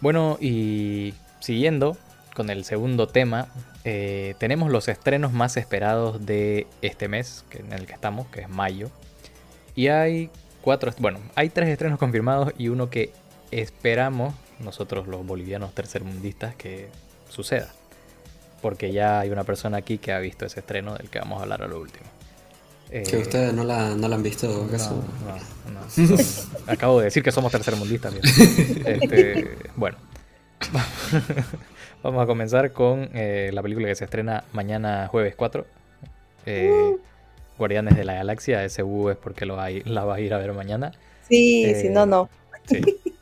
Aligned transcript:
Bueno, 0.00 0.38
y 0.40 1.14
siguiendo 1.40 1.96
con 2.34 2.48
el 2.48 2.64
segundo 2.64 3.06
tema, 3.06 3.48
eh, 3.84 4.34
tenemos 4.38 4.70
los 4.70 4.88
estrenos 4.88 5.32
más 5.32 5.56
esperados 5.56 6.24
de 6.24 6.66
este 6.80 7.08
mes, 7.08 7.44
que 7.50 7.58
en 7.58 7.72
el 7.72 7.86
que 7.86 7.92
estamos, 7.92 8.26
que 8.28 8.40
es 8.40 8.48
mayo. 8.48 8.90
Y 9.74 9.88
hay 9.88 10.30
cuatro, 10.62 10.92
bueno, 10.98 11.20
hay 11.34 11.50
tres 11.50 11.68
estrenos 11.68 11.98
confirmados 11.98 12.52
y 12.56 12.68
uno 12.68 12.88
que 12.88 13.12
esperamos 13.50 14.34
nosotros 14.58 15.06
los 15.06 15.26
bolivianos 15.26 15.74
tercermundistas 15.74 16.54
que 16.54 16.88
suceda. 17.28 17.70
Porque 18.62 18.92
ya 18.92 19.20
hay 19.20 19.30
una 19.30 19.44
persona 19.44 19.78
aquí 19.78 19.98
que 19.98 20.12
ha 20.12 20.18
visto 20.18 20.46
ese 20.46 20.60
estreno 20.60 20.94
del 20.96 21.10
que 21.10 21.18
vamos 21.18 21.40
a 21.40 21.42
hablar 21.42 21.62
a 21.62 21.68
lo 21.68 21.80
último. 21.80 22.06
¿Que 22.90 23.16
eh, 23.16 23.18
ustedes 23.18 23.54
no 23.54 23.62
la, 23.62 23.94
no 23.94 24.08
la 24.08 24.16
han 24.16 24.22
visto 24.22 24.64
acaso? 24.64 25.04
No, 25.66 25.72
no, 25.72 26.16
Acabo 26.66 26.98
de 26.98 27.04
decir 27.04 27.22
que 27.22 27.30
somos 27.30 27.52
tercermundistas. 27.52 28.14
Este, 28.84 29.56
bueno, 29.76 29.96
vamos 32.02 32.22
a 32.22 32.26
comenzar 32.26 32.72
con 32.72 33.10
eh, 33.14 33.50
la 33.52 33.62
película 33.62 33.86
que 33.86 33.94
se 33.94 34.04
estrena 34.04 34.42
mañana 34.52 35.06
jueves 35.08 35.36
4. 35.36 35.66
Eh, 36.46 36.96
Guardianes 37.58 37.96
de 37.96 38.04
la 38.04 38.14
Galaxia. 38.14 38.64
Ese 38.64 38.82
U 38.82 39.10
es 39.10 39.16
porque 39.16 39.46
lo 39.46 39.56
la 39.56 40.04
vas 40.04 40.16
a 40.16 40.20
ir 40.20 40.34
a 40.34 40.38
ver 40.38 40.52
mañana. 40.52 40.92
Sí, 41.28 41.72
si 41.80 41.90
no, 41.90 42.06
no. 42.06 42.28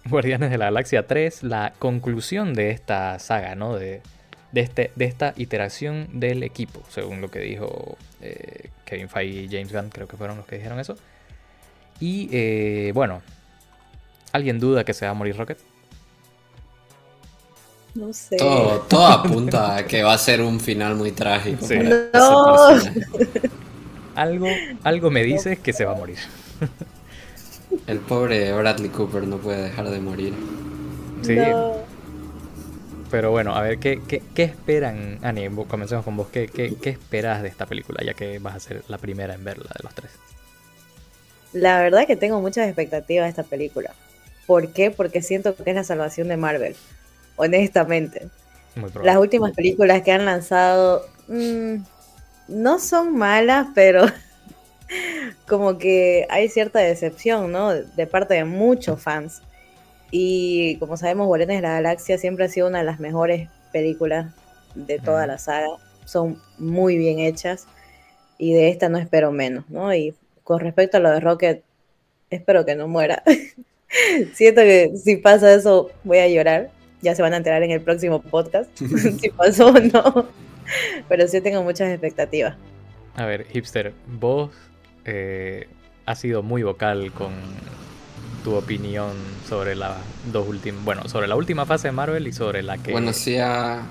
Guardianes 0.07 0.51
de 0.51 0.57
la 0.57 0.67
Galaxia 0.67 1.07
3, 1.07 1.43
la 1.43 1.75
conclusión 1.79 2.55
de 2.55 2.71
esta 2.71 3.19
saga, 3.19 3.55
¿no? 3.55 3.77
De, 3.77 4.01
de, 4.53 4.61
este, 4.61 4.91
de 4.97 5.05
esta 5.05 5.35
iteración 5.37 6.09
del 6.21 6.43
equipo, 6.43 6.83
según 6.89 7.21
lo 7.21 7.31
que 7.31 7.41
dijo 7.41 7.97
eh, 8.21 8.71
Kevin 8.85 9.09
Feige 9.09 9.43
y 9.43 9.49
James 9.49 9.73
Gunn, 9.73 9.91
creo 9.91 10.07
que 10.07 10.17
fueron 10.17 10.37
los 10.37 10.47
que 10.47 10.57
dijeron 10.57 10.81
eso. 10.81 10.97
Y 12.01 12.29
eh, 12.33 12.93
bueno, 12.95 13.23
¿alguien 14.33 14.59
duda 14.59 14.85
que 14.85 14.95
se 14.95 15.05
va 15.05 15.11
a 15.11 15.15
morir 15.15 15.37
Rocket? 15.37 15.59
No 17.95 18.13
sé. 18.13 18.37
Todo, 18.37 19.07
apunta 19.07 19.77
a 19.77 19.87
que 19.87 20.03
va 20.03 20.13
a 20.13 20.19
ser 20.19 20.41
un 20.41 20.61
final 20.61 20.95
muy 20.95 21.11
trágico. 21.13 21.67
algo, 24.15 24.47
algo 24.85 25.11
me 25.11 25.25
dice 25.25 25.57
que 25.57 25.73
se 25.73 25.85
va 25.85 25.93
a 25.93 25.97
morir. 25.97 26.19
El 27.87 27.99
pobre 27.99 28.53
Bradley 28.53 28.91
Cooper 28.91 29.27
no 29.27 29.39
puede 29.39 29.65
dejar 29.65 29.91
de 29.91 30.01
morir. 30.01 30.35
Sí. 31.23 31.37
Pero 33.11 33.31
bueno, 33.31 33.55
a 33.55 33.63
ver, 33.63 33.79
¿qué, 33.79 34.01
qué, 34.07 34.43
esperan? 34.43 35.19
Ani, 35.23 35.49
comencemos 35.67 36.05
con 36.05 36.17
vos. 36.17 36.29
¿Qué, 36.29 36.49
¿Qué, 36.49 36.75
qué, 36.77 36.91
esperas 36.91 37.43
de 37.43 37.49
esta 37.49 37.67
película? 37.67 38.05
Ya 38.05 38.15
que 38.15 38.39
vas 38.39 38.55
a 38.55 38.61
ser 38.61 38.83
la 38.89 38.99
primera 38.99 39.35
en 39.35 39.45
verla 39.45 39.71
de 39.77 39.83
los 39.83 39.95
tres. 39.95 40.11
La 41.53 41.81
verdad 41.81 42.07
que 42.07 42.17
tengo 42.17 42.41
muchas 42.41 42.67
expectativas 42.67 43.25
de 43.25 43.31
esta 43.31 43.43
película. 43.45 43.95
¿Por 44.47 44.73
qué? 44.73 44.91
Porque 44.91 45.23
siento 45.23 45.55
que 45.57 45.71
es 45.71 45.77
la 45.77 45.85
salvación 45.85 46.29
de 46.29 46.37
Marvel. 46.37 46.77
Honestamente. 47.37 48.29
Las 49.03 49.17
últimas 49.17 49.53
películas 49.53 50.03
que 50.03 50.13
han 50.13 50.25
lanzado 50.25 51.05
mm, 51.29 51.77
no 52.49 52.79
son 52.79 53.17
malas, 53.17 53.69
pero 53.75 54.07
como 55.49 55.79
que 55.79 56.27
hay 56.31 56.49
cierta 56.49 56.79
decepción, 56.79 57.51
¿no? 57.51 57.73
De 57.75 58.07
parte 58.07 58.35
de 58.35 58.45
muchos 58.45 59.01
fans. 59.01 59.43
Y 60.11 60.77
como 60.77 60.97
sabemos, 60.97 61.27
Guardianes 61.27 61.59
de 61.59 61.63
la 61.63 61.75
Galaxia 61.75 62.19
siempre 62.19 62.47
ha 62.47 62.49
sido 62.49 62.69
una 62.69 62.79
de 62.79 62.85
las 62.85 63.01
mejores 63.01 63.49
películas 63.73 64.35
de 64.75 64.99
toda 64.99 65.27
la 65.27 65.39
saga. 65.39 65.69
Son 66.05 66.41
muy 66.59 66.97
bien 66.97 67.19
hechas 67.19 67.67
y 68.39 68.55
de 68.55 68.71
esta 68.71 68.89
no 68.89 68.99
espero 68.99 69.33
menos, 69.33 69.69
¿no? 69.69 69.93
Y 69.95 70.15
con 70.45 70.61
respecto 70.61 70.97
a 70.97 71.01
lo 71.01 71.11
de 71.11 71.21
Rocket, 71.21 71.63
espero 72.31 72.65
que 72.65 72.75
no 72.75 72.89
muera. 72.89 73.23
Siento 74.35 74.63
que 74.63 74.93
si 74.97 75.17
pasa 75.17 75.53
eso 75.53 75.91
voy 76.05 76.19
a 76.19 76.29
llorar. 76.29 76.71
Ya 77.01 77.15
se 77.15 77.23
van 77.23 77.33
a 77.33 77.37
enterar 77.37 77.63
en 77.63 77.71
el 77.71 77.81
próximo 77.81 78.21
podcast 78.21 78.71
si 79.21 79.29
pasó 79.37 79.69
o 79.69 79.73
no. 79.73 80.29
Pero 81.09 81.29
sí 81.29 81.41
tengo 81.41 81.63
muchas 81.63 81.91
expectativas. 81.91 82.57
A 83.15 83.25
ver, 83.25 83.47
hipster, 83.47 83.93
vos 84.07 84.51
eh, 85.05 85.67
has 86.07 86.21
sido 86.21 86.43
muy 86.43 86.63
vocal 86.63 87.13
con 87.13 87.33
tu 88.49 88.55
opinión 88.55 89.13
sobre 89.47 89.75
las 89.75 89.99
dos 90.33 90.49
últimas, 90.49 90.83
bueno, 90.83 91.07
sobre 91.07 91.29
la 91.29 91.37
última 91.37 91.67
fase 91.67 91.89
de 91.89 91.93
Marvel 91.93 92.27
y 92.27 92.33
sobre 92.33 92.63
la 92.63 92.79
que... 92.79 92.93
Bueno, 92.93 93.13
sí 93.13 93.37
ha, 93.37 93.83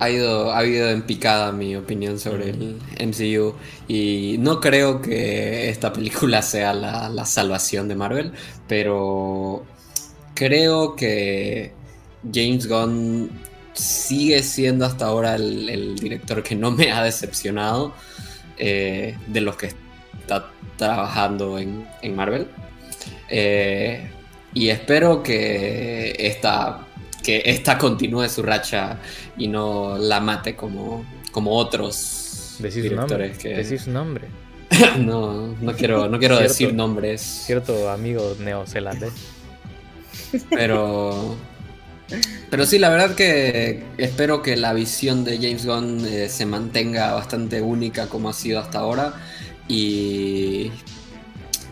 ha 0.00 0.10
ido, 0.10 0.50
ha 0.50 0.58
habido 0.58 0.90
en 0.90 1.02
picada 1.02 1.52
mi 1.52 1.76
opinión 1.76 2.18
sobre 2.18 2.50
el 2.50 2.80
MCU 2.98 3.54
y 3.86 4.34
no 4.40 4.58
creo 4.60 5.00
que 5.00 5.68
esta 5.68 5.92
película 5.92 6.42
sea 6.42 6.74
la, 6.74 7.24
salvación 7.24 7.86
de 7.86 7.94
Marvel, 7.94 8.32
pero 8.66 9.64
creo 10.34 10.96
que 10.96 11.72
James 12.34 12.66
Gunn 12.66 13.30
sigue 13.74 14.42
siendo 14.42 14.86
hasta 14.86 15.06
ahora 15.06 15.36
el, 15.36 15.94
director 16.00 16.42
que 16.42 16.56
no 16.56 16.72
me 16.72 16.90
ha 16.90 17.04
decepcionado 17.04 17.94
eh, 18.56 19.16
de 19.28 19.40
los 19.40 19.56
que 19.56 19.66
está 20.20 20.50
trabajando 20.76 21.60
en, 21.60 21.86
en 22.02 22.16
Marvel. 22.16 22.48
Eh, 23.28 24.10
y 24.54 24.68
espero 24.68 25.22
que 25.22 26.14
esta, 26.18 26.86
que 27.22 27.42
esta 27.44 27.78
continúe 27.78 28.28
su 28.28 28.42
racha 28.42 28.98
y 29.36 29.48
no 29.48 29.98
la 29.98 30.20
mate 30.20 30.56
como, 30.56 31.04
como 31.32 31.52
otros 31.52 32.56
directores 32.60 33.38
que. 33.38 33.50
Decir 33.50 33.80
su 33.80 33.90
nombre. 33.90 34.28
no, 34.98 35.54
no 35.60 35.72
quiero, 35.74 36.08
no 36.08 36.18
quiero 36.18 36.38
decir 36.38 36.74
nombres. 36.74 37.20
Cierto 37.20 37.90
amigo 37.90 38.36
neozelandés. 38.38 39.12
Pero. 40.50 41.36
Pero 42.50 42.64
sí, 42.64 42.78
la 42.78 42.88
verdad 42.88 43.14
que 43.14 43.82
espero 43.98 44.40
que 44.40 44.56
la 44.56 44.72
visión 44.72 45.24
de 45.24 45.36
James 45.36 45.66
Gunn 45.66 46.06
eh, 46.06 46.30
se 46.30 46.46
mantenga 46.46 47.12
bastante 47.12 47.60
única 47.60 48.06
como 48.06 48.30
ha 48.30 48.32
sido 48.32 48.60
hasta 48.60 48.78
ahora. 48.78 49.14
Y 49.68 50.72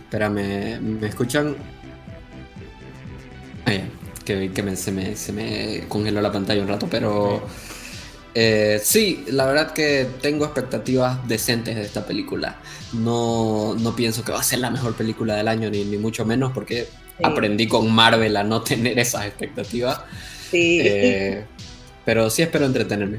Espérame, 0.06 0.81
¿me 0.81 1.09
escuchan? 1.09 1.56
Ah, 3.67 3.72
que, 4.25 4.77
se, 4.77 5.33
me, 5.33 5.84
congeló 5.89 6.21
la 6.21 6.31
pantalla 6.31 6.62
un 6.62 6.69
rato, 6.69 6.87
pero 6.89 7.43
eh, 8.34 8.81
sí, 8.84 9.25
la 9.27 9.47
verdad 9.47 9.72
que 9.72 10.06
tengo 10.22 10.44
expectativas 10.44 11.27
decentes 11.27 11.75
de 11.75 11.83
esta 11.83 12.06
película. 12.06 12.56
No, 12.93 13.75
no 13.75 13.97
pienso 13.97 14.22
que 14.22 14.31
va 14.31 14.39
a 14.39 14.44
ser 14.44 14.61
la 14.61 14.71
mejor 14.71 14.94
película 14.94 15.34
del 15.34 15.49
año, 15.49 15.71
ni, 15.71 15.84
mucho 15.97 16.25
menos, 16.25 16.53
porque 16.53 16.87
aprendí 17.25 17.67
con 17.67 17.93
Marvel 17.93 18.37
a 18.37 18.44
no 18.44 18.62
tener 18.62 18.99
esas 19.00 19.27
expectativas. 19.27 20.03
Sí. 20.53 20.81
Eh, 20.84 21.44
pero 22.05 22.31
sí 22.31 22.43
espero 22.43 22.67
entretenerme 22.67 23.19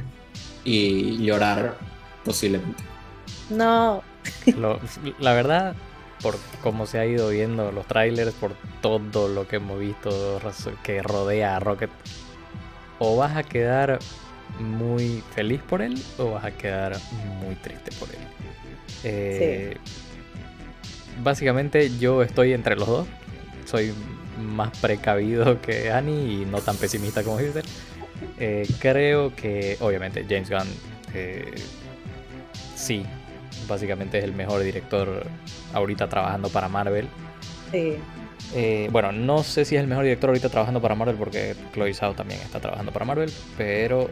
y 0.64 1.18
llorar 1.18 1.78
posiblemente. 2.24 2.81
No. 3.50 4.04
la 5.19 5.34
verdad, 5.34 5.75
por 6.22 6.38
cómo 6.61 6.85
se 6.85 7.00
ha 7.00 7.05
ido 7.05 7.29
viendo 7.29 7.72
los 7.72 7.85
trailers, 7.85 8.33
por 8.33 8.53
todo 8.81 9.28
lo 9.28 9.47
que 9.47 9.57
hemos 9.57 9.79
visto 9.79 10.39
que 10.83 11.01
rodea 11.01 11.55
a 11.55 11.59
Rocket, 11.59 11.91
o 13.00 13.17
vas 13.17 13.35
a 13.35 13.44
quedar 13.44 14.00
muy 14.59 15.23
feliz 15.35 15.61
por 15.61 15.81
él 15.81 16.01
o 16.17 16.31
vas 16.31 16.45
a 16.45 16.51
quedar 16.51 16.97
muy 17.39 17.56
triste 17.56 17.91
por 18.00 18.09
él. 18.09 18.22
Eh, 19.03 19.77
básicamente 21.23 21.95
yo 21.97 22.23
estoy 22.23 22.53
entre 22.53 22.75
los 22.75 22.88
dos. 22.88 23.07
Soy 23.66 23.94
más 24.41 24.75
precavido 24.79 25.61
que 25.61 25.91
Annie 25.91 26.41
y 26.41 26.45
no 26.45 26.61
tan 26.61 26.77
pesimista 26.77 27.23
como 27.23 27.39
Hitler. 27.39 27.66
Eh, 28.39 28.67
creo 28.79 29.35
que 29.35 29.77
obviamente 29.79 30.25
James 30.27 30.50
Gunn 30.50 30.67
eh, 31.13 31.53
sí 32.75 33.06
básicamente 33.67 34.17
es 34.17 34.23
el 34.23 34.33
mejor 34.33 34.61
director 34.61 35.25
ahorita 35.73 36.07
trabajando 36.09 36.50
para 36.50 36.68
Marvel. 36.69 37.07
Sí. 37.71 37.95
Eh, 38.56 38.88
bueno, 38.92 39.12
no 39.12 39.44
sé 39.44 39.65
si 39.65 39.75
es 39.75 39.81
el 39.81 39.88
mejor 39.88 40.06
director 40.06 40.30
ahorita 40.30 40.50
trabajando 40.50 40.81
para 40.81 40.95
Marvel 40.95 41.18
porque 41.18 41.56
Chloe 41.74 41.94
Zhao 41.94 42.13
también 42.13 42.39
está 42.42 42.59
trabajando 42.59 42.92
para 42.92 43.06
Marvel, 43.06 43.31
pero 43.57 44.09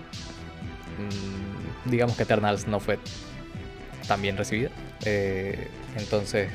mm, 0.97 1.89
digamos 1.89 2.17
que 2.17 2.23
Eternals 2.23 2.67
no 2.67 2.79
fue 2.79 2.99
tan 4.07 4.21
bien 4.21 4.37
recibida. 4.37 4.69
Eh, 5.05 5.67
entonces 5.97 6.49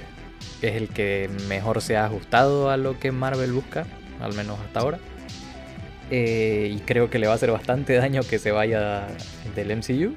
es 0.63 0.75
el 0.75 0.89
que 0.89 1.31
mejor 1.49 1.81
se 1.81 1.97
ha 1.97 2.05
ajustado 2.05 2.71
a 2.71 2.77
lo 2.77 2.99
que 2.99 3.13
Marvel 3.13 3.53
busca, 3.53 3.87
al 4.21 4.35
menos 4.35 4.59
hasta 4.61 4.81
ahora. 4.81 4.99
Eh, 6.11 6.73
y 6.77 6.81
creo 6.81 7.09
que 7.09 7.19
le 7.19 7.29
va 7.29 7.35
a 7.35 7.37
hacer 7.37 7.53
bastante 7.53 7.95
daño 7.95 8.23
que 8.29 8.39
se 8.41 8.51
vaya 8.51 9.07
del 9.55 9.77
MCU 9.77 10.13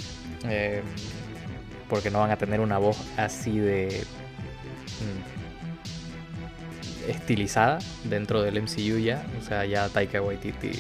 porque 1.94 2.10
no 2.10 2.22
van 2.22 2.32
a 2.32 2.38
tener 2.38 2.60
una 2.60 2.80
voz 2.80 2.98
así 3.18 3.60
de 3.60 4.04
mm, 7.06 7.12
estilizada 7.12 7.78
dentro 8.06 8.42
del 8.42 8.60
MCU 8.64 8.98
ya. 8.98 9.24
O 9.40 9.44
sea, 9.46 9.64
ya 9.64 9.88
Taika 9.90 10.20
Waititi, 10.20 10.72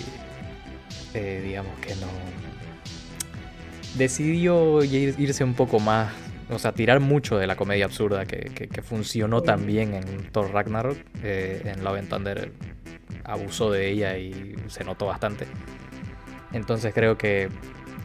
eh, 1.13 1.42
digamos 1.45 1.77
que 1.81 1.94
no. 1.98 2.07
Decidió 3.95 4.83
irse 4.83 5.44
un 5.44 5.54
poco 5.54 5.80
más, 5.80 6.12
o 6.50 6.57
sea, 6.57 6.71
tirar 6.71 7.00
mucho 7.00 7.38
de 7.38 7.45
la 7.45 7.56
comedia 7.56 7.86
absurda 7.86 8.25
que, 8.25 8.81
funcionó 8.81 9.44
también 9.44 9.94
en 9.94 10.31
Thor 10.31 10.51
Ragnarok, 10.51 10.98
eh, 11.21 11.62
en 11.63 11.83
Love 11.83 12.00
and 12.00 12.09
Thunder. 12.09 12.51
abusó 13.24 13.69
de 13.69 13.88
ella 13.92 14.18
y 14.18 14.56
se 14.68 14.83
notó 14.83 15.06
bastante. 15.06 15.45
Entonces 16.54 16.92
creo 16.92 17.19
que 17.19 17.50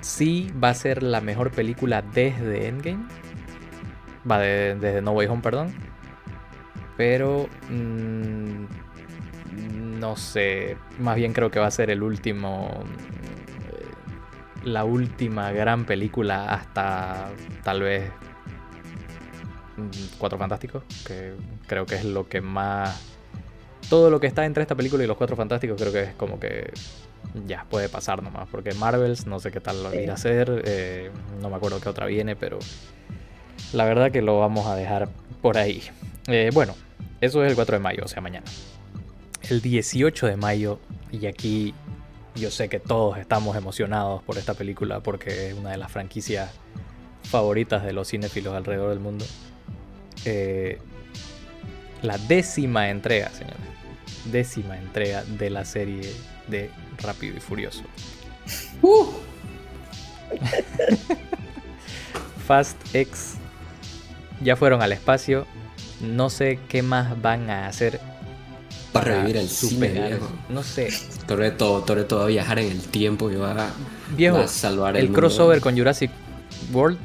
sí 0.00 0.52
va 0.62 0.70
a 0.70 0.74
ser 0.74 1.02
la 1.02 1.20
mejor 1.20 1.50
película 1.50 2.02
desde 2.02 2.68
Endgame. 2.68 3.06
Va 4.30 4.38
desde 4.38 5.00
No 5.02 5.12
Way 5.12 5.26
Home, 5.28 5.42
perdón. 5.42 5.74
Pero... 6.96 7.48
Mm, 7.70 8.66
no 9.98 10.16
sé. 10.16 10.76
Más 10.98 11.16
bien 11.16 11.32
creo 11.32 11.50
que 11.50 11.58
va 11.58 11.66
a 11.66 11.70
ser 11.70 11.90
el 11.90 12.02
último... 12.02 12.84
Eh, 13.72 14.68
la 14.68 14.84
última 14.84 15.50
gran 15.52 15.84
película 15.84 16.52
hasta 16.52 17.30
tal 17.62 17.82
vez 17.82 18.10
mm, 19.76 20.18
Cuatro 20.18 20.38
Fantásticos, 20.38 20.84
que 21.06 21.34
creo 21.66 21.86
que 21.86 21.96
es 21.96 22.04
lo 22.04 22.28
que 22.28 22.40
más... 22.40 23.04
Todo 23.88 24.10
lo 24.10 24.20
que 24.20 24.26
está 24.26 24.44
entre 24.44 24.62
esta 24.62 24.74
película 24.74 25.04
y 25.04 25.06
los 25.06 25.16
Cuatro 25.16 25.36
Fantásticos 25.36 25.80
creo 25.80 25.92
que 25.92 26.02
es 26.02 26.14
como 26.14 26.38
que 26.38 26.72
ya 27.46 27.64
puede 27.68 27.88
pasar 27.88 28.22
nomás, 28.22 28.48
porque 28.50 28.72
Marvels 28.74 29.26
no 29.26 29.40
sé 29.40 29.50
qué 29.50 29.60
tal 29.60 29.82
lo 29.82 29.94
irá 29.94 30.12
a 30.12 30.14
hacer, 30.16 30.62
eh, 30.64 31.10
no 31.40 31.50
me 31.50 31.56
acuerdo 31.56 31.80
qué 31.80 31.88
otra 31.88 32.06
viene, 32.06 32.36
pero 32.36 32.58
la 33.72 33.84
verdad 33.84 34.10
que 34.10 34.22
lo 34.22 34.38
vamos 34.38 34.66
a 34.66 34.74
dejar 34.74 35.08
por 35.42 35.58
ahí. 35.58 35.82
Eh, 36.26 36.50
bueno, 36.52 36.74
eso 37.20 37.44
es 37.44 37.50
el 37.50 37.56
4 37.56 37.76
de 37.76 37.82
mayo, 37.82 38.02
o 38.04 38.08
sea, 38.08 38.20
mañana. 38.20 38.46
El 39.48 39.60
18 39.60 40.26
de 40.26 40.36
mayo, 40.36 40.78
y 41.10 41.26
aquí 41.26 41.74
yo 42.34 42.50
sé 42.50 42.68
que 42.68 42.80
todos 42.80 43.18
estamos 43.18 43.56
emocionados 43.56 44.22
por 44.22 44.38
esta 44.38 44.54
película 44.54 45.00
porque 45.00 45.48
es 45.48 45.54
una 45.54 45.70
de 45.70 45.76
las 45.76 45.90
franquicias 45.90 46.50
favoritas 47.24 47.84
de 47.84 47.92
los 47.92 48.08
cinéfilos 48.08 48.54
alrededor 48.54 48.90
del 48.90 49.00
mundo. 49.00 49.24
Eh, 50.24 50.78
la 52.02 52.16
décima 52.16 52.90
entrega, 52.90 53.30
señores. 53.30 53.77
Décima 54.26 54.78
entrega 54.78 55.24
de 55.24 55.50
la 55.50 55.64
serie 55.64 56.12
de 56.46 56.70
Rápido 57.02 57.36
y 57.36 57.40
Furioso. 57.40 57.82
Uh. 58.82 59.06
Fast 62.46 62.76
X 62.94 63.34
ya 64.42 64.56
fueron 64.56 64.82
al 64.82 64.92
espacio. 64.92 65.46
No 66.00 66.30
sé 66.30 66.58
qué 66.68 66.82
más 66.82 67.20
van 67.20 67.50
a 67.50 67.66
hacer 67.66 68.00
para 68.92 69.16
revivir 69.16 69.36
el 69.36 69.48
cine, 69.48 70.18
No 70.48 70.62
sé. 70.62 70.88
Toreto, 71.26 71.82
Toreto 71.82 72.18
va 72.18 72.24
a 72.24 72.28
viajar 72.28 72.58
en 72.58 72.70
el 72.70 72.80
tiempo 72.82 73.30
y 73.30 73.36
va, 73.36 73.52
a, 73.52 73.70
viejo, 74.16 74.46
salvar 74.48 74.96
el, 74.96 75.06
el 75.06 75.12
crossover 75.12 75.60
con 75.60 75.76
Jurassic 75.76 76.10
World 76.72 76.98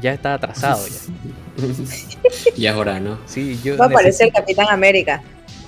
ya 0.00 0.12
está 0.12 0.34
atrasado 0.34 0.86
ya. 0.86 1.66
ya 2.56 2.70
es 2.70 2.76
hora, 2.76 3.00
¿no? 3.00 3.18
Sí, 3.26 3.58
yo 3.62 3.76
va 3.76 3.86
a 3.86 3.88
aparecer 3.88 4.32
Capitán 4.32 4.66
América 4.70 5.22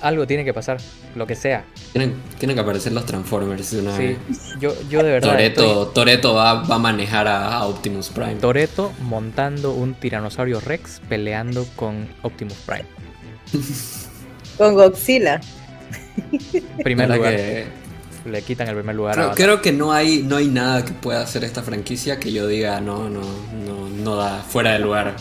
algo 0.05 0.27
tiene 0.27 0.45
que 0.45 0.53
pasar, 0.53 0.77
lo 1.15 1.25
que 1.25 1.35
sea. 1.35 1.65
Tienen, 1.91 2.15
que 2.39 2.59
aparecer 2.59 2.93
los 2.93 3.07
Transformers 3.07 3.71
de 3.71 3.81
una 3.81 3.97
sí, 3.97 4.15
Yo, 4.59 4.75
yo 4.87 5.01
de 5.01 5.11
verdad. 5.11 5.53
Toreto, 5.93 6.33
va, 6.35 6.61
a 6.61 6.77
manejar 6.77 7.27
a 7.27 7.65
Optimus 7.65 8.09
Prime. 8.09 8.35
Toreto 8.35 8.93
montando 9.01 9.71
un 9.71 9.95
tiranosaurio 9.95 10.59
Rex 10.59 11.01
peleando 11.09 11.65
con 11.75 12.07
Optimus 12.21 12.57
Prime. 12.67 12.85
con 14.59 14.75
Godzilla. 14.75 15.41
Primer 16.83 17.09
lugar. 17.09 17.33
Le 18.25 18.41
quitan 18.41 18.67
el 18.67 18.73
primer 18.73 18.95
lugar 18.95 19.13
creo, 19.13 19.31
creo, 19.35 19.61
que 19.61 19.71
no 19.71 19.93
hay, 19.93 20.23
no 20.23 20.37
hay 20.37 20.47
nada 20.47 20.83
que 20.83 20.93
pueda 20.93 21.21
hacer 21.21 21.43
esta 21.43 21.61
franquicia 21.61 22.19
que 22.19 22.33
yo 22.33 22.47
diga 22.47 22.81
no, 22.81 23.07
no, 23.07 23.21
no, 23.21 23.87
no 23.87 24.15
da 24.15 24.41
fuera 24.41 24.73
de 24.73 24.79
lugar. 24.79 25.15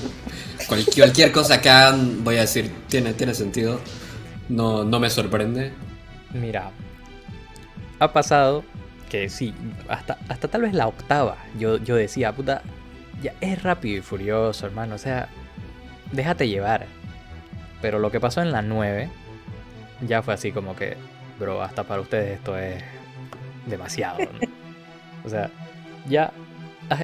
cualquier 0.66 1.30
cosa 1.30 1.60
que 1.60 1.68
hagan, 1.68 2.24
voy 2.24 2.38
a 2.38 2.42
decir, 2.42 2.72
tiene, 2.88 3.12
tiene 3.12 3.34
sentido. 3.34 3.78
No, 4.48 4.84
no 4.84 5.00
me 5.00 5.10
sorprende. 5.10 5.72
Mira, 6.32 6.70
ha 7.98 8.12
pasado 8.12 8.64
que 9.08 9.28
sí, 9.28 9.54
hasta, 9.88 10.18
hasta 10.28 10.48
tal 10.48 10.62
vez 10.62 10.74
la 10.74 10.88
octava, 10.88 11.36
yo, 11.58 11.76
yo 11.78 11.94
decía, 11.96 12.32
puta, 12.32 12.62
ya 13.22 13.32
es 13.40 13.62
rápido 13.62 13.98
y 13.98 14.02
furioso, 14.02 14.66
hermano, 14.66 14.96
o 14.96 14.98
sea, 14.98 15.28
déjate 16.12 16.48
llevar. 16.48 16.86
Pero 17.80 17.98
lo 17.98 18.10
que 18.10 18.20
pasó 18.20 18.42
en 18.42 18.50
la 18.50 18.62
9 18.62 19.08
ya 20.06 20.22
fue 20.22 20.34
así 20.34 20.52
como 20.52 20.74
que, 20.74 20.96
bro, 21.38 21.62
hasta 21.62 21.84
para 21.84 22.00
ustedes 22.00 22.38
esto 22.38 22.56
es 22.58 22.82
demasiado. 23.66 24.18
o 25.24 25.28
sea, 25.28 25.50
ya 26.08 26.32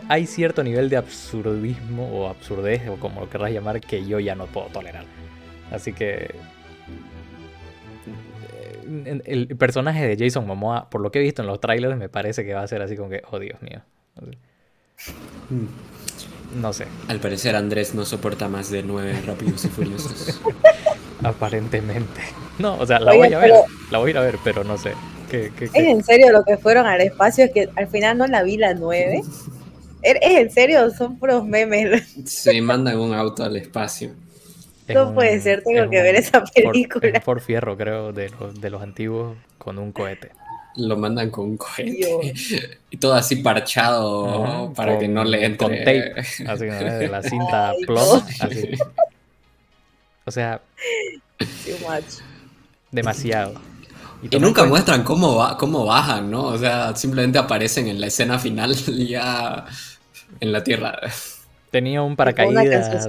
hay 0.08 0.26
cierto 0.26 0.62
nivel 0.62 0.88
de 0.88 0.96
absurdismo 0.96 2.08
o 2.08 2.28
absurdez 2.28 2.88
o 2.88 2.96
como 2.96 3.20
lo 3.20 3.30
querrás 3.30 3.52
llamar 3.52 3.80
que 3.80 4.06
yo 4.06 4.20
ya 4.20 4.34
no 4.34 4.46
puedo 4.46 4.66
tolerar. 4.68 5.04
Así 5.70 5.92
que 5.92 6.34
el 9.24 9.56
personaje 9.56 10.06
de 10.06 10.16
Jason 10.22 10.46
Momoa, 10.46 10.90
por 10.90 11.00
lo 11.00 11.10
que 11.10 11.20
he 11.20 11.22
visto 11.22 11.42
en 11.42 11.48
los 11.48 11.60
trailers, 11.60 11.96
me 11.96 12.08
parece 12.08 12.44
que 12.44 12.54
va 12.54 12.62
a 12.62 12.68
ser 12.68 12.82
así 12.82 12.96
como 12.96 13.08
que, 13.08 13.22
oh 13.30 13.38
Dios 13.38 13.60
mío. 13.62 13.82
No 16.56 16.72
sé. 16.72 16.86
Al 17.08 17.20
parecer 17.20 17.54
Andrés 17.54 17.94
no 17.94 18.04
soporta 18.04 18.48
más 18.48 18.70
de 18.70 18.82
nueve 18.82 19.14
rápidos 19.26 19.64
y 19.64 19.68
furiosos. 19.68 20.40
Aparentemente. 21.22 22.20
No, 22.58 22.76
o 22.78 22.86
sea, 22.86 22.98
la 22.98 23.14
voy 23.14 23.32
a 23.32 23.38
ver, 23.38 23.52
la 23.90 23.98
voy 23.98 24.08
a 24.08 24.10
ir 24.10 24.18
a 24.18 24.22
ver, 24.22 24.38
pero 24.42 24.64
no 24.64 24.76
sé. 24.76 24.92
¿Qué, 25.30 25.52
es 25.60 25.74
en 25.74 26.02
serio 26.02 26.32
lo 26.32 26.42
que 26.44 26.56
fueron 26.56 26.86
al 26.86 27.00
espacio? 27.00 27.44
Es 27.44 27.52
que 27.52 27.68
al 27.76 27.86
final 27.86 28.18
no 28.18 28.26
la 28.26 28.42
vi 28.42 28.56
la 28.56 28.74
nueve. 28.74 29.22
¿Es 30.02 30.16
en 30.22 30.50
serio? 30.50 30.90
Son 30.90 31.18
puros 31.18 31.44
memes. 31.44 32.16
Se 32.24 32.60
mandan 32.60 32.98
un 32.98 33.14
auto 33.14 33.44
al 33.44 33.56
espacio. 33.56 34.10
No 34.94 35.14
puede 35.14 35.40
ser, 35.40 35.62
tengo 35.62 35.88
que 35.90 36.02
ver 36.02 36.14
esa 36.14 36.42
película. 36.44 37.20
Por, 37.20 37.40
Fierro, 37.40 37.76
creo, 37.76 38.12
de 38.12 38.30
los, 38.30 38.60
de 38.60 38.70
los 38.70 38.82
antiguos, 38.82 39.36
con 39.58 39.78
un 39.78 39.92
cohete. 39.92 40.30
Lo 40.76 40.96
mandan 40.96 41.30
con 41.30 41.50
un 41.50 41.56
cohete. 41.56 42.34
Y 42.92 42.96
todo 42.96 43.14
así 43.14 43.36
parchado 43.36 44.72
para 44.74 44.98
que 44.98 45.06
no 45.06 45.22
le 45.22 45.44
entre. 45.44 45.58
Con 45.58 45.76
tape, 45.78 46.14
así 46.18 46.64
de 46.64 47.08
la 47.08 47.22
cinta 47.22 47.72
plomo. 47.86 48.24
O 50.24 50.30
sea. 50.30 50.60
Demasiado. 52.90 53.54
Y, 54.22 54.38
nunca 54.38 54.64
muestran 54.64 55.02
cómo, 55.02 55.36
va, 55.36 55.56
cómo 55.56 55.86
bajan, 55.86 56.30
¿no? 56.30 56.44
O 56.44 56.58
sea, 56.58 56.94
simplemente 56.94 57.38
aparecen 57.38 57.88
en 57.88 58.00
la 58.00 58.08
escena 58.08 58.38
final 58.38 58.74
ya 59.08 59.64
en 60.40 60.52
la 60.52 60.62
Tierra. 60.62 60.98
Tenía 61.70 62.02
un 62.02 62.16
paracaídas. 62.16 63.06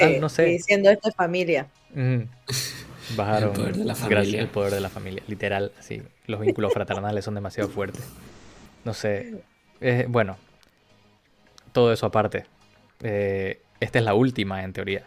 Ah, 0.00 0.06
no 0.20 0.28
sé. 0.28 0.44
Diciendo 0.44 0.90
esto 0.90 1.08
es 1.08 1.14
familia. 1.14 1.66
Bajaron. 3.16 3.50
El 3.50 3.56
poder 3.56 3.76
de 3.76 3.84
la 3.84 3.94
familia. 3.94 4.40
el 4.40 4.48
poder 4.48 4.72
de 4.72 4.80
la 4.80 4.88
familia. 4.88 5.22
Literal, 5.26 5.72
sí. 5.80 6.02
Los 6.26 6.40
vínculos 6.40 6.72
fraternales 6.74 7.24
son 7.24 7.34
demasiado 7.34 7.68
fuertes. 7.68 8.04
No 8.84 8.94
sé. 8.94 9.42
bueno. 10.08 10.36
Todo 11.72 11.92
eso 11.92 12.06
aparte. 12.06 12.44
Eh, 13.02 13.60
esta 13.80 13.98
es 13.98 14.04
la 14.04 14.14
última, 14.14 14.62
en 14.62 14.72
teoría. 14.72 15.04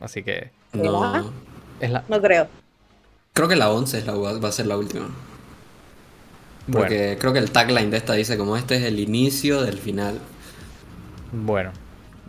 Así 0.00 0.22
que. 0.22 0.50
No. 0.72 1.32
Es 1.80 1.90
la... 1.90 2.04
No 2.08 2.20
creo. 2.20 2.48
Creo 3.32 3.48
que 3.48 3.56
la 3.56 3.70
11 3.70 3.98
es 3.98 4.06
la, 4.06 4.14
va 4.14 4.48
a 4.48 4.52
ser 4.52 4.66
la 4.66 4.76
última. 4.76 5.08
Porque 6.70 7.16
creo 7.18 7.32
que 7.32 7.38
el 7.38 7.50
tagline 7.50 7.90
de 7.90 7.96
esta 7.96 8.12
dice 8.12 8.36
como 8.38 8.56
este 8.56 8.76
es 8.76 8.82
el 8.84 9.00
inicio 9.00 9.62
del 9.62 9.78
final. 9.78 10.20
Bueno, 11.32 11.72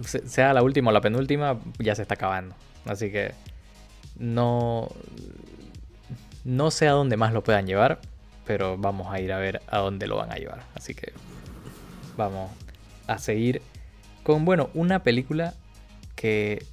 sea 0.03 0.53
la 0.53 0.63
última 0.63 0.89
o 0.89 0.93
la 0.93 1.01
penúltima, 1.01 1.59
ya 1.79 1.95
se 1.95 2.01
está 2.01 2.15
acabando. 2.15 2.55
Así 2.85 3.11
que 3.11 3.33
no, 4.17 4.89
no 6.43 6.71
sé 6.71 6.87
a 6.87 6.91
dónde 6.91 7.17
más 7.17 7.33
lo 7.33 7.43
puedan 7.43 7.67
llevar, 7.67 7.99
pero 8.45 8.77
vamos 8.77 9.13
a 9.13 9.19
ir 9.19 9.31
a 9.31 9.37
ver 9.37 9.61
a 9.67 9.79
dónde 9.79 10.07
lo 10.07 10.17
van 10.17 10.31
a 10.31 10.35
llevar. 10.35 10.63
Así 10.75 10.93
que 10.93 11.13
vamos 12.17 12.51
a 13.07 13.17
seguir 13.17 13.61
con, 14.23 14.45
bueno, 14.45 14.69
una 14.73 15.03
película 15.03 15.53
que 16.15 16.65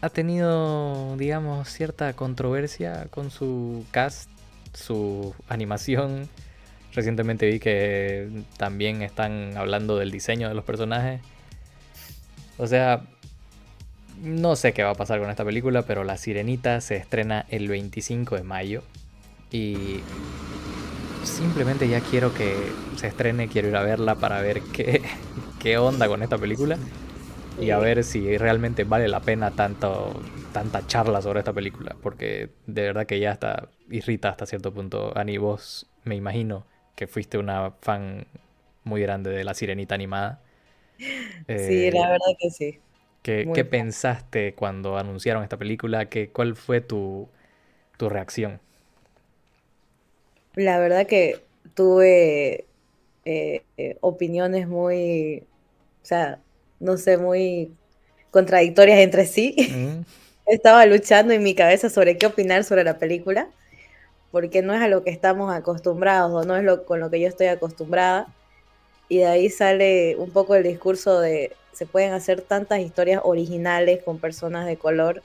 ha 0.00 0.08
tenido, 0.08 1.16
digamos, 1.16 1.68
cierta 1.68 2.12
controversia 2.14 3.06
con 3.10 3.30
su 3.30 3.84
cast, 3.90 4.30
su 4.72 5.34
animación. 5.48 6.28
Recientemente 6.92 7.46
vi 7.46 7.60
que 7.60 8.44
también 8.56 9.02
están 9.02 9.56
hablando 9.56 9.96
del 9.98 10.10
diseño 10.10 10.48
de 10.48 10.54
los 10.54 10.64
personajes. 10.64 11.20
O 12.60 12.66
sea, 12.66 13.00
no 14.22 14.54
sé 14.54 14.74
qué 14.74 14.82
va 14.82 14.90
a 14.90 14.94
pasar 14.94 15.18
con 15.18 15.30
esta 15.30 15.46
película, 15.46 15.80
pero 15.80 16.04
La 16.04 16.18
Sirenita 16.18 16.82
se 16.82 16.96
estrena 16.96 17.46
el 17.48 17.68
25 17.68 18.36
de 18.36 18.42
mayo. 18.42 18.82
Y 19.50 20.00
simplemente 21.24 21.88
ya 21.88 22.00
quiero 22.00 22.34
que 22.34 22.54
se 22.96 23.06
estrene, 23.06 23.48
quiero 23.48 23.68
ir 23.68 23.76
a 23.76 23.82
verla 23.82 24.16
para 24.16 24.42
ver 24.42 24.60
qué, 24.60 25.00
qué 25.58 25.78
onda 25.78 26.06
con 26.06 26.22
esta 26.22 26.36
película. 26.36 26.76
Y 27.58 27.70
a 27.70 27.78
ver 27.78 28.04
si 28.04 28.36
realmente 28.36 28.84
vale 28.84 29.08
la 29.08 29.20
pena 29.20 29.52
tanto, 29.52 30.22
tanta 30.52 30.86
charla 30.86 31.22
sobre 31.22 31.38
esta 31.38 31.54
película. 31.54 31.96
Porque 32.02 32.50
de 32.66 32.82
verdad 32.82 33.06
que 33.06 33.20
ya 33.20 33.32
está 33.32 33.70
irrita 33.88 34.28
hasta 34.28 34.44
cierto 34.44 34.70
punto. 34.70 35.16
Ani, 35.16 35.38
vos 35.38 35.86
me 36.04 36.14
imagino 36.14 36.66
que 36.94 37.06
fuiste 37.06 37.38
una 37.38 37.70
fan 37.80 38.26
muy 38.84 39.00
grande 39.00 39.30
de 39.30 39.44
La 39.44 39.54
Sirenita 39.54 39.94
animada 39.94 40.42
sí, 41.46 41.90
la 41.90 42.00
eh, 42.00 42.10
verdad 42.10 42.36
que 42.38 42.50
sí. 42.50 42.78
¿Qué, 43.22 43.66
pensaste 43.68 44.54
cuando 44.54 44.96
anunciaron 44.96 45.42
esta 45.42 45.58
película? 45.58 46.08
¿Qué, 46.08 46.30
¿Cuál 46.30 46.56
fue 46.56 46.80
tu, 46.80 47.28
reacción? 47.98 48.60
La 50.54 50.78
verdad 50.78 51.06
que 51.06 51.40
tuve 51.74 52.64
eh, 53.24 53.62
eh, 53.76 53.96
opiniones 54.00 54.66
muy, 54.66 55.44
o 56.02 56.06
sea, 56.06 56.38
no 56.80 56.96
sé, 56.96 57.18
muy 57.18 57.72
contradictorias 58.30 59.00
entre 59.00 59.26
sí. 59.26 59.54
Mm. 59.70 60.04
Estaba 60.46 60.86
luchando 60.86 61.32
en 61.34 61.42
mi 61.42 61.54
cabeza 61.54 61.90
sobre 61.90 62.16
qué 62.16 62.26
opinar 62.26 62.64
sobre 62.64 62.82
la 62.82 62.98
película, 62.98 63.48
porque 64.32 64.62
no 64.62 64.74
es 64.74 64.80
a 64.80 64.88
lo 64.88 65.04
que 65.04 65.10
estamos 65.10 65.54
acostumbrados 65.54 66.32
o 66.32 66.46
no 66.46 66.56
es 66.56 66.64
lo, 66.64 66.86
con 66.86 67.00
lo 67.00 67.10
que 67.10 67.20
yo 67.20 67.28
estoy 67.28 67.46
acostumbrada. 67.48 68.34
Y 69.10 69.18
de 69.18 69.26
ahí 69.26 69.50
sale 69.50 70.16
un 70.16 70.30
poco 70.30 70.54
el 70.54 70.62
discurso 70.62 71.20
de 71.20 71.52
se 71.72 71.84
pueden 71.84 72.14
hacer 72.14 72.40
tantas 72.40 72.80
historias 72.80 73.20
originales 73.24 74.02
con 74.02 74.18
personas 74.18 74.66
de 74.66 74.78
color 74.78 75.22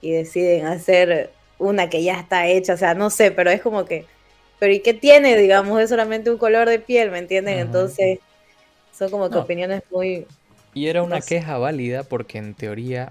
y 0.00 0.12
deciden 0.12 0.64
hacer 0.64 1.30
una 1.58 1.90
que 1.90 2.02
ya 2.02 2.18
está 2.18 2.46
hecha, 2.46 2.72
o 2.72 2.76
sea, 2.78 2.94
no 2.94 3.10
sé, 3.10 3.30
pero 3.30 3.50
es 3.50 3.60
como 3.60 3.84
que 3.84 4.06
pero 4.62 4.72
¿y 4.72 4.78
qué 4.78 4.94
tiene? 4.94 5.36
Digamos, 5.36 5.80
es 5.80 5.90
solamente 5.90 6.30
un 6.30 6.38
color 6.38 6.68
de 6.68 6.78
piel, 6.78 7.10
¿me 7.10 7.18
entienden? 7.18 7.58
Entonces, 7.58 8.20
son 8.96 9.10
como 9.10 9.28
que 9.28 9.38
opiniones 9.38 9.82
muy... 9.90 10.24
Y 10.72 10.86
era 10.86 11.02
una 11.02 11.20
queja 11.20 11.58
válida 11.58 12.04
porque 12.04 12.38
en 12.38 12.54
teoría 12.54 13.10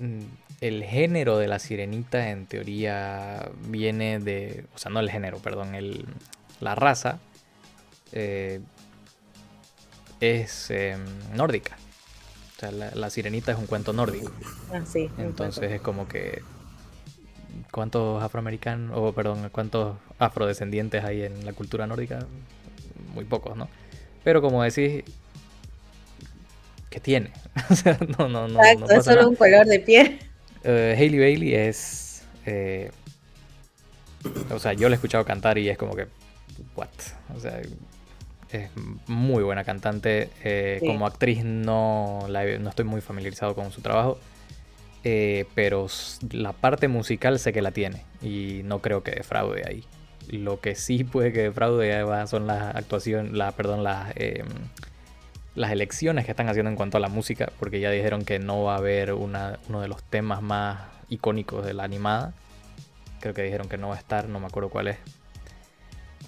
mm, 0.00 0.22
el 0.60 0.82
género 0.82 1.38
de 1.38 1.46
la 1.46 1.60
sirenita 1.60 2.30
en 2.30 2.46
teoría 2.46 3.48
viene 3.68 4.18
de, 4.18 4.64
o 4.74 4.78
sea, 4.78 4.90
no 4.90 4.98
el 4.98 5.08
género, 5.08 5.38
perdón, 5.38 5.76
el, 5.76 6.04
la 6.58 6.74
raza 6.74 7.20
eh, 8.10 8.58
es 10.22 10.70
em, 10.70 11.04
nórdica. 11.34 11.76
O 12.56 12.60
sea, 12.60 12.70
la, 12.70 13.10
sirenita 13.10 13.52
es 13.52 13.58
un 13.58 13.66
cuento 13.66 13.92
nórdico. 13.92 14.30
Ah, 14.72 14.82
sí. 14.86 15.10
Entonces 15.18 15.72
es 15.72 15.80
como 15.80 16.06
que 16.06 16.42
¿Cuántos 17.70 18.22
afroamericanos, 18.22 18.96
o 18.96 19.12
perdón, 19.12 19.48
cuántos 19.50 19.96
afrodescendientes 20.18 21.04
hay 21.04 21.22
en 21.22 21.44
la 21.44 21.52
cultura 21.52 21.86
nórdica? 21.86 22.26
Muy 23.14 23.24
pocos, 23.24 23.56
¿no? 23.56 23.68
Pero 24.24 24.40
como 24.40 24.62
decís, 24.62 25.04
¿qué 26.90 27.00
tiene? 27.00 27.32
o 27.70 27.74
sea, 27.74 27.98
no, 28.18 28.28
no, 28.28 28.48
no. 28.48 28.60
Exacto, 28.62 28.94
es 28.94 29.04
solo 29.04 29.28
un 29.28 29.36
color 29.36 29.66
de 29.66 29.80
piel. 29.80 30.18
Uh, 30.64 30.94
Hailey 30.96 31.18
Bailey 31.18 31.54
es. 31.54 32.24
Eh, 32.46 32.90
o 34.50 34.58
sea, 34.58 34.72
yo 34.72 34.88
la 34.88 34.94
he 34.94 34.96
escuchado 34.96 35.24
cantar 35.24 35.58
y 35.58 35.68
es 35.68 35.78
como 35.78 35.94
que. 35.96 36.06
¿What? 36.76 36.88
O 37.34 37.40
sea, 37.40 37.60
es 38.52 38.70
muy 39.06 39.42
buena 39.42 39.64
cantante. 39.64 40.30
Eh, 40.44 40.80
como 40.80 41.06
actriz 41.06 41.44
no, 41.44 42.26
no 42.28 42.68
estoy 42.68 42.84
muy 42.84 43.00
familiarizado 43.00 43.54
con 43.54 43.72
su 43.72 43.80
trabajo. 43.80 44.18
Eh, 45.04 45.46
pero 45.54 45.88
la 46.30 46.52
parte 46.52 46.86
musical 46.86 47.40
sé 47.40 47.52
que 47.52 47.60
la 47.60 47.72
tiene 47.72 48.04
y 48.22 48.60
no 48.64 48.80
creo 48.80 49.02
que 49.02 49.10
defraude 49.12 49.64
ahí. 49.66 49.84
Lo 50.28 50.60
que 50.60 50.76
sí 50.76 51.02
puede 51.02 51.32
que 51.32 51.42
defraude 51.42 52.04
son 52.28 52.46
las 52.46 52.76
actuaciones, 52.76 53.32
la, 53.32 53.50
perdón, 53.52 53.82
las, 53.82 54.12
em, 54.14 54.46
las 55.56 55.72
elecciones 55.72 56.24
que 56.24 56.30
están 56.30 56.48
haciendo 56.48 56.70
en 56.70 56.76
cuanto 56.76 56.98
a 56.98 57.00
la 57.00 57.08
música, 57.08 57.50
porque 57.58 57.80
ya 57.80 57.90
dijeron 57.90 58.24
que 58.24 58.38
no 58.38 58.62
va 58.62 58.74
a 58.74 58.78
haber 58.78 59.12
una, 59.12 59.58
uno 59.68 59.80
de 59.80 59.88
los 59.88 60.04
temas 60.04 60.40
más 60.40 60.82
icónicos 61.08 61.66
de 61.66 61.74
la 61.74 61.82
animada. 61.82 62.34
Creo 63.20 63.34
que 63.34 63.42
dijeron 63.42 63.68
que 63.68 63.78
no 63.78 63.88
va 63.88 63.96
a 63.96 63.98
estar, 63.98 64.28
no 64.28 64.38
me 64.38 64.46
acuerdo 64.46 64.68
cuál 64.70 64.88
es. 64.88 64.98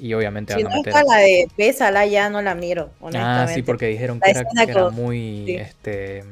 Y 0.01 0.15
obviamente 0.15 0.55
van 0.55 0.73
a 0.73 0.77
meter. 0.77 0.93
la 0.93 1.17
de 1.19 1.49
Pésala 1.57 2.07
ya 2.07 2.29
no 2.31 2.43
la 2.43 2.55
miro, 2.55 2.91
honestamente. 3.01 3.53
Ah, 3.53 3.55
sí, 3.55 3.63
porque 3.63 3.87
dijeron 3.87 4.21
que 4.21 4.31
era, 4.31 4.91
muy 4.91 5.51
este 5.51 6.25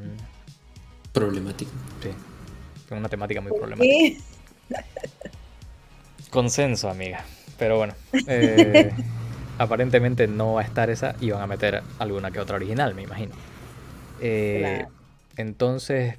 problemático. 1.11 1.71
Sí 2.01 2.09
una 2.97 3.09
temática 3.09 3.41
muy 3.41 3.51
problemática. 3.51 4.21
Consenso, 6.29 6.89
amiga. 6.89 7.23
Pero 7.57 7.77
bueno, 7.77 7.93
eh, 8.27 8.91
aparentemente 9.57 10.27
no 10.27 10.53
va 10.53 10.61
a 10.61 10.63
estar 10.63 10.89
esa 10.89 11.15
y 11.19 11.31
van 11.31 11.41
a 11.41 11.47
meter 11.47 11.83
alguna 11.99 12.31
que 12.31 12.39
otra 12.39 12.55
original, 12.55 12.95
me 12.95 13.03
imagino. 13.03 13.35
Eh, 14.19 14.85
entonces, 15.37 16.15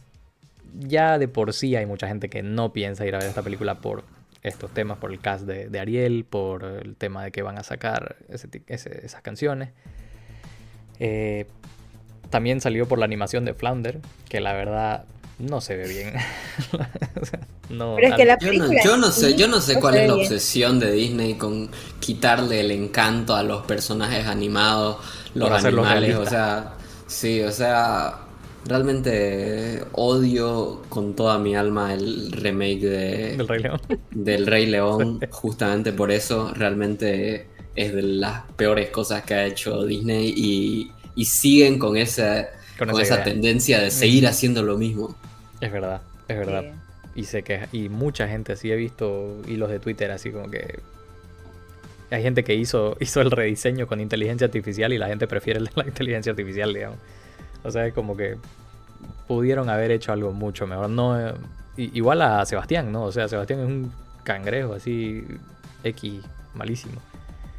ya 0.78 1.18
de 1.18 1.28
por 1.28 1.52
sí 1.52 1.74
hay 1.74 1.86
mucha 1.86 2.06
gente 2.06 2.28
que 2.28 2.42
no 2.42 2.72
piensa 2.72 3.06
ir 3.06 3.14
a 3.14 3.18
ver 3.18 3.28
esta 3.28 3.42
película 3.42 3.76
por 3.76 4.04
estos 4.44 4.70
temas, 4.72 4.98
por 4.98 5.10
el 5.10 5.20
cast 5.20 5.44
de, 5.44 5.80
Ariel, 5.80 6.24
por 6.28 6.64
el 6.64 6.96
tema 6.96 7.24
de 7.24 7.32
que 7.32 7.42
van 7.42 7.58
a 7.58 7.64
sacar 7.64 8.16
esas 8.28 9.22
canciones. 9.22 9.70
Eh, 11.00 11.46
también 12.30 12.60
salió 12.60 12.86
por 12.86 12.98
la 12.98 13.06
animación 13.06 13.44
de 13.46 13.54
Flounder, 13.54 14.00
que 14.28 14.40
la 14.40 14.52
verdad 14.52 15.06
no 15.38 15.62
se 15.62 15.76
ve 15.76 15.88
bien. 15.88 16.12
no, 17.70 17.96
Pero 17.96 18.08
es 18.08 18.14
que 18.14 18.24
la 18.26 18.38
yo, 18.84 18.96
no, 18.98 19.10
sé, 19.10 19.34
yo 19.34 19.48
no 19.48 19.62
sé 19.62 19.80
cuál 19.80 19.96
es 19.96 20.08
la 20.08 20.14
obsesión 20.14 20.78
de 20.78 20.92
Disney 20.92 21.34
con 21.34 21.70
quitarle 21.98 22.60
el 22.60 22.70
encanto 22.70 23.34
a 23.34 23.42
los 23.42 23.64
personajes 23.64 24.26
animados, 24.26 24.98
los 25.34 25.50
animales, 25.64 26.16
o 26.16 26.26
sea, 26.26 26.74
sí, 27.06 27.40
o 27.40 27.50
sea, 27.50 28.23
realmente 28.66 29.82
odio 29.92 30.82
con 30.88 31.14
toda 31.14 31.38
mi 31.38 31.54
alma 31.54 31.94
el 31.94 32.32
remake 32.32 32.80
de, 32.80 33.36
del 33.36 33.48
Rey 33.48 33.62
León. 33.62 33.80
Del 34.10 34.46
Rey 34.46 34.66
León, 34.66 35.20
justamente 35.30 35.92
por 35.92 36.10
eso 36.10 36.52
realmente 36.54 37.46
es 37.76 37.94
de 37.94 38.02
las 38.02 38.42
peores 38.56 38.90
cosas 38.90 39.24
que 39.24 39.34
ha 39.34 39.46
hecho 39.46 39.84
Disney 39.84 40.32
y, 40.36 40.92
y 41.14 41.24
siguen 41.24 41.78
con 41.78 41.96
esa 41.96 42.48
con, 42.78 43.00
esa, 43.00 43.22
tendencia 43.22 43.80
de 43.80 43.90
seguir 43.90 44.26
haciendo 44.26 44.62
lo 44.62 44.76
mismo. 44.76 45.16
Es 45.60 45.70
verdad, 45.70 46.02
es 46.28 46.36
verdad. 46.36 46.64
Y 47.14 47.24
sé 47.24 47.42
que 47.42 47.68
y 47.72 47.88
mucha 47.88 48.26
gente 48.26 48.52
así 48.52 48.70
he 48.72 48.76
visto 48.76 49.40
hilos 49.46 49.70
de 49.70 49.78
Twitter 49.78 50.10
así 50.10 50.30
como 50.30 50.50
que 50.50 50.80
hay 52.10 52.22
gente 52.22 52.42
que 52.42 52.54
hizo 52.54 52.96
hizo 53.00 53.20
el 53.20 53.30
rediseño 53.30 53.86
con 53.86 54.00
inteligencia 54.00 54.46
artificial 54.46 54.92
y 54.92 54.98
la 54.98 55.06
gente 55.06 55.26
prefiere 55.26 55.60
la 55.60 55.70
inteligencia 55.86 56.30
artificial, 56.30 56.72
digamos. 56.72 56.98
O 57.64 57.70
sea, 57.70 57.86
es 57.86 57.94
como 57.94 58.16
que 58.16 58.36
pudieron 59.26 59.68
haber 59.70 59.90
hecho 59.90 60.12
algo 60.12 60.32
mucho 60.32 60.66
mejor. 60.66 60.90
No 60.90 61.34
igual 61.76 62.22
a 62.22 62.44
Sebastián, 62.46 62.92
¿no? 62.92 63.04
O 63.04 63.12
sea, 63.12 63.28
Sebastián 63.28 63.60
es 63.60 63.66
un 63.66 63.92
cangrejo 64.22 64.74
así 64.74 65.24
X 65.82 66.20
malísimo. 66.54 67.00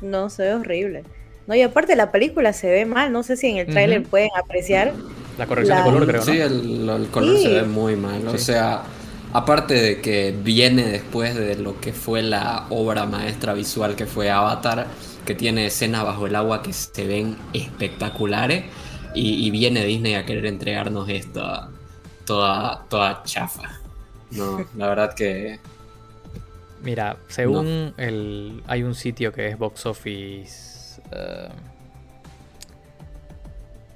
No, 0.01 0.29
se 0.29 0.43
ve 0.43 0.53
horrible. 0.53 1.03
No, 1.47 1.55
y 1.55 1.61
aparte 1.61 1.95
la 1.95 2.11
película 2.11 2.53
se 2.53 2.69
ve 2.71 2.85
mal, 2.85 3.11
no 3.11 3.21
sé 3.21 3.37
si 3.37 3.47
en 3.47 3.57
el 3.57 3.67
tráiler 3.67 4.03
pueden 4.03 4.29
apreciar. 4.37 4.93
La 5.37 5.45
corrección 5.45 5.77
de 5.77 5.83
color, 5.83 6.07
creo, 6.07 6.19
¿no? 6.19 6.25
Sí, 6.25 6.39
el, 6.39 7.07
color 7.11 7.37
se 7.37 7.49
ve 7.49 7.63
muy 7.63 7.95
mal. 7.95 8.27
O 8.27 8.37
sea, 8.37 8.83
aparte 9.31 9.75
de 9.75 10.01
que 10.01 10.33
viene 10.43 10.85
después 10.85 11.35
de 11.35 11.55
lo 11.57 11.79
que 11.79 11.93
fue 11.93 12.23
la 12.23 12.65
obra 12.69 13.05
maestra 13.05 13.53
visual 13.53 13.95
que 13.95 14.07
fue 14.07 14.31
Avatar, 14.31 14.87
que 15.25 15.35
tiene 15.35 15.67
escenas 15.67 16.03
bajo 16.03 16.25
el 16.25 16.35
agua 16.35 16.63
que 16.63 16.73
se 16.73 17.05
ven 17.05 17.37
espectaculares, 17.53 18.63
y, 19.15 19.49
viene 19.51 19.85
Disney 19.85 20.15
a 20.15 20.25
querer 20.25 20.45
entregarnos 20.45 21.07
esto 21.09 21.69
toda, 22.25 22.85
toda 22.89 23.23
chafa. 23.23 23.79
No, 24.31 24.65
la 24.75 24.89
verdad 24.89 25.13
que... 25.13 25.59
Mira, 26.83 27.17
según 27.27 27.93
el... 27.97 28.61
Hay 28.67 28.83
un 28.83 28.93
sitio 28.93 29.31
que 29.31 29.47
es 29.47 29.57
Box 29.57 29.85
Office 29.85 30.75
eh, 31.11 31.49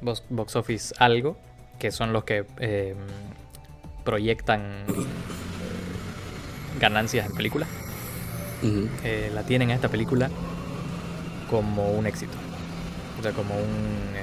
box, 0.01 0.55
Office 0.55 0.93
algo, 0.97 1.37
que 1.77 1.91
son 1.91 2.13
los 2.13 2.23
que 2.23 2.45
eh, 2.59 2.95
proyectan 4.03 4.85
eh, 4.87 5.05
ganancias 6.79 7.25
en 7.29 7.35
películas. 7.35 7.67
la 9.33 9.43
tienen 9.43 9.71
a 9.71 9.75
esta 9.75 9.89
película 9.89 10.29
como 11.49 11.91
un 11.91 12.07
éxito. 12.07 12.33
O 13.19 13.23
sea, 13.23 13.33
como 13.33 13.55
un... 13.55 14.15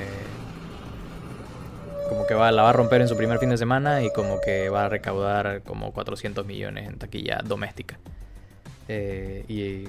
como 2.09 2.27
que 2.27 2.35
va, 2.35 2.51
la 2.53 2.63
va 2.63 2.71
a 2.71 2.73
romper 2.73 3.01
en 3.01 3.09
su 3.09 3.17
primer 3.17 3.39
fin 3.39 3.51
de 3.51 3.59
semana 3.59 4.03
y 4.03 4.11
como 4.11 4.41
que 4.41 4.69
va 4.69 4.87
a 4.87 4.89
recaudar 4.89 5.63
como 5.63 5.93
400 5.93 6.47
millones 6.47 6.89
en 6.89 6.99
taquilla 6.99 7.41
doméstica. 7.45 7.99
y 8.89 9.85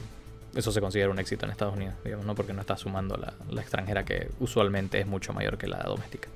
eso 0.56 0.72
se 0.72 0.82
considera 0.82 1.10
un 1.10 1.20
éxito 1.20 1.46
en 1.46 1.52
Estados 1.52 1.76
Unidos, 1.76 1.94
digamos, 2.04 2.26
¿no? 2.26 2.34
Porque 2.34 2.54
no 2.54 2.62
está 2.62 2.78
sumando 2.78 3.16
la, 3.16 3.34
la 3.52 3.62
extranjera 3.62 4.04
que 4.04 4.30
usualmente 4.40 5.00
es 5.00 5.06
mucho 5.06 5.32
mayor 5.34 5.58
que 5.58 5.68
la 5.68 5.84
doméstica. 5.84 6.30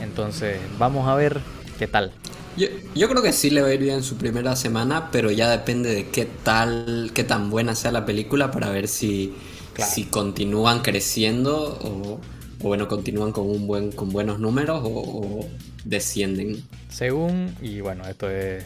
Entonces, 0.00 0.58
vamos 0.78 1.08
a 1.08 1.14
ver 1.14 1.40
qué 1.78 1.86
tal. 1.86 2.12
Yo, 2.56 2.66
yo, 2.94 3.08
creo 3.08 3.22
que 3.22 3.32
sí 3.32 3.50
le 3.50 3.62
va 3.62 3.68
a 3.68 3.74
ir 3.74 3.80
bien 3.80 4.02
su 4.02 4.16
primera 4.16 4.56
semana, 4.56 5.10
pero 5.10 5.30
ya 5.30 5.48
depende 5.48 5.94
de 5.94 6.08
qué 6.08 6.26
tal, 6.26 7.12
qué 7.14 7.24
tan 7.24 7.48
buena 7.48 7.74
sea 7.74 7.92
la 7.92 8.04
película 8.04 8.50
para 8.50 8.70
ver 8.70 8.88
si, 8.88 9.34
si 9.78 10.04
continúan 10.04 10.80
creciendo 10.80 11.78
o, 11.82 12.20
bueno, 12.60 12.88
continúan 12.88 13.32
con 13.32 13.48
un 13.48 13.66
buen, 13.66 13.92
con 13.92 14.10
buenos 14.10 14.38
números 14.38 14.80
o 14.84 15.46
descienden. 15.84 16.62
Según, 16.88 17.54
y 17.60 17.80
bueno, 17.80 18.06
esto 18.06 18.30
es 18.30 18.64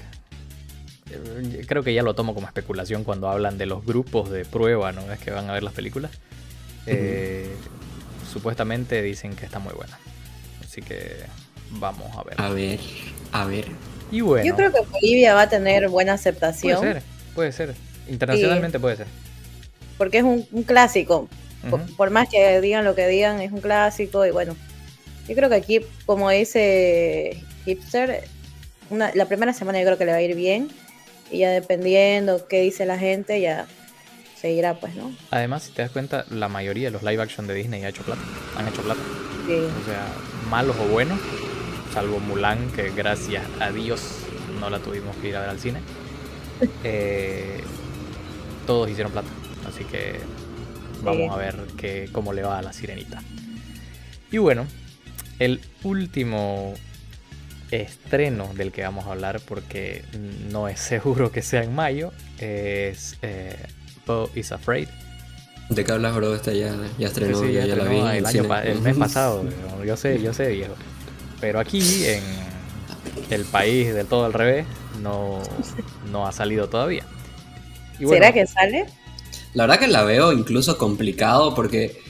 eh, 1.11 1.65
creo 1.67 1.83
que 1.83 1.93
ya 1.93 2.03
lo 2.03 2.15
tomo 2.15 2.35
como 2.35 2.47
especulación 2.47 3.05
cuando 3.05 3.29
hablan 3.29 3.59
de 3.59 3.67
los 3.67 3.85
grupos 3.85 4.31
de 4.31 4.45
prueba, 4.45 4.93
¿no? 4.93 5.11
Es 5.13 5.21
que 5.21 5.31
van 5.31 5.49
a 5.51 5.53
ver 5.53 5.63
las 5.63 5.75
películas. 5.75 6.11
Eh, 6.87 7.55
supuestamente 8.33 9.03
dicen 9.03 9.35
que 9.35 9.45
está 9.45 9.59
muy 9.59 9.73
buena. 9.75 9.99
Así 10.63 10.81
que 10.83 11.17
vamos 11.71 12.17
a 12.17 12.23
ver. 12.23 12.41
A 12.41 12.49
ver, 12.51 12.81
a 13.33 13.45
ver. 13.45 13.67
Y 14.11 14.21
bueno. 14.21 14.47
Yo 14.47 14.57
creo 14.57 14.73
que 14.73 14.81
Bolivia 14.91 15.35
va 15.35 15.43
a 15.43 15.49
tener 15.49 15.89
buena 15.89 16.15
aceptación. 16.15 16.79
Puede 16.79 16.93
ser, 16.93 17.03
puede 17.35 17.53
ser. 17.53 17.75
Internacionalmente 18.09 18.79
puede 18.79 18.97
ser. 18.97 19.07
porque 19.99 20.19
es 20.19 20.25
un, 20.25 20.43
clásico. 20.65 21.29
Por, 21.71 22.11
más 22.11 22.29
que 22.29 22.61
digan 22.61 22.85
lo 22.85 22.95
que 22.95 23.07
digan, 23.07 23.41
es 23.41 23.53
un 23.53 23.61
clásico 23.61 24.25
y 24.27 24.31
bueno, 24.31 24.57
yo 25.29 25.35
creo 25.35 25.49
que 25.49 25.55
aquí, 25.55 25.81
como 26.07 26.31
dice 26.31 27.43
Hipster, 27.65 28.25
la 28.91 29.27
primera 29.27 29.53
semana 29.53 29.79
yo 29.81 29.87
creo 29.87 29.99
que 29.99 30.05
le 30.05 30.13
va 30.13 30.19
a 30.19 30.23
ir 30.23 30.37
bien 30.37 30.69
y 31.31 31.39
ya 31.39 31.51
dependiendo 31.51 32.47
qué 32.47 32.61
dice 32.61 32.87
la 32.87 32.99
gente, 32.99 33.41
ya 33.41 33.67
seguirá, 34.41 34.79
pues, 34.79 34.95
¿no? 34.95 35.11
Además, 35.31 35.65
si 35.65 35.73
te 35.73 35.83
das 35.83 35.91
cuenta, 35.91 36.27
la 36.31 36.49
mayoría 36.49 36.89
de 36.89 36.91
los 36.91 37.03
live 37.03 37.23
action 37.23 37.47
de 37.47 37.55
Disney 37.55 37.83
ha 37.85 37.89
hecho 37.89 38.03
plata, 38.03 38.21
han 38.57 38.69
hecho 38.69 38.83
plata. 38.83 39.01
O 39.45 39.85
sea, 39.85 40.07
malos 40.51 40.77
o 40.79 40.85
buenos, 40.85 41.19
salvo 41.93 42.19
Mulan, 42.21 42.71
que 42.73 42.91
gracias 42.91 43.43
a 43.61 43.71
Dios 43.71 44.03
no 44.61 44.71
la 44.71 44.79
tuvimos 44.79 45.17
que 45.17 45.29
ir 45.29 45.37
a 45.37 45.41
ver 45.41 45.51
al 45.51 45.59
cine. 45.59 45.81
Eh, 46.85 47.61
todos 48.65 48.89
hicieron 48.89 49.13
plata, 49.13 49.29
así 49.69 49.85
que 49.85 50.21
vamos 51.05 51.31
a 51.31 51.37
ver 51.37 51.57
que, 51.77 52.09
cómo 52.13 52.33
le 52.33 52.43
va 52.43 52.59
a 52.59 52.63
la 52.63 52.73
sirenita. 52.73 53.23
Y 54.31 54.39
bueno, 54.39 54.67
el 55.39 55.61
último 55.83 56.75
estreno 57.71 58.51
del 58.55 58.73
que 58.73 58.83
vamos 58.83 59.07
a 59.07 59.13
hablar, 59.13 59.41
porque 59.41 60.05
no 60.51 60.69
es 60.69 60.81
seguro 60.81 61.31
que 61.31 61.43
sea 61.43 61.63
en 61.63 61.75
mayo, 61.75 62.13
es 62.39 63.17
eh, 63.23 63.57
Bo 64.07 64.31
is 64.35 64.53
Afraid. 64.53 64.89
¿De 65.71 65.83
qué 65.83 65.93
hablas, 65.93 66.15
bro? 66.15 66.35
Esta 66.35 66.53
ya, 66.53 66.75
ya 66.99 67.07
estrenó, 67.07 67.45
ya, 67.47 67.65
la 67.65 67.85
vi. 67.85 67.99
El, 67.99 68.27
año 68.27 68.55
el 68.65 68.81
mes 68.83 68.97
pasado, 68.97 69.45
yo 69.85 69.97
sé, 69.97 70.21
yo 70.21 70.35
sé, 70.35 70.49
viejo. 70.51 70.75
Pero 71.41 71.59
aquí, 71.59 72.05
en 72.07 72.23
el 73.31 73.45
país 73.45 73.95
del 73.95 74.07
todo 74.07 74.27
al 74.27 74.35
revés, 74.35 74.67
no, 75.01 75.41
no 76.13 76.27
ha 76.27 76.33
salido 76.33 76.69
todavía. 76.69 77.05
¿Será 77.99 78.33
que 78.33 78.47
sale? 78.47 78.87
La 79.55 79.65
verdad 79.65 79.79
que 79.79 79.89
la 79.89 80.03
veo 80.03 80.33
incluso 80.33 80.77
complicado 80.77 81.55
porque 81.55 82.01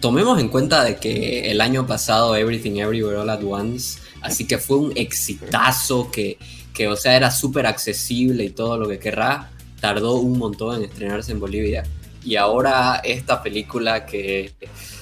tomemos 0.00 0.38
en 0.40 0.48
cuenta 0.48 0.84
de 0.84 0.96
que 0.96 1.50
el 1.50 1.60
año 1.60 1.86
pasado 1.86 2.36
Everything 2.36 2.76
Everywhere 2.76 3.18
All 3.18 3.30
at 3.30 3.42
Once, 3.42 4.00
así 4.20 4.46
que 4.46 4.58
fue 4.58 4.78
un 4.78 4.92
exitazo 4.96 6.10
que, 6.10 6.38
que 6.72 6.88
o 6.88 6.96
sea, 6.96 7.16
era 7.16 7.30
súper 7.30 7.66
accesible 7.66 8.44
y 8.44 8.50
todo 8.50 8.78
lo 8.78 8.88
que 8.88 8.98
querrá, 8.98 9.50
tardó 9.80 10.14
un 10.14 10.38
montón 10.38 10.76
en 10.76 10.90
estrenarse 10.90 11.32
en 11.32 11.40
Bolivia. 11.40 11.84
Y 12.24 12.36
ahora 12.36 13.00
esta 13.04 13.42
película 13.42 14.04
que 14.04 14.52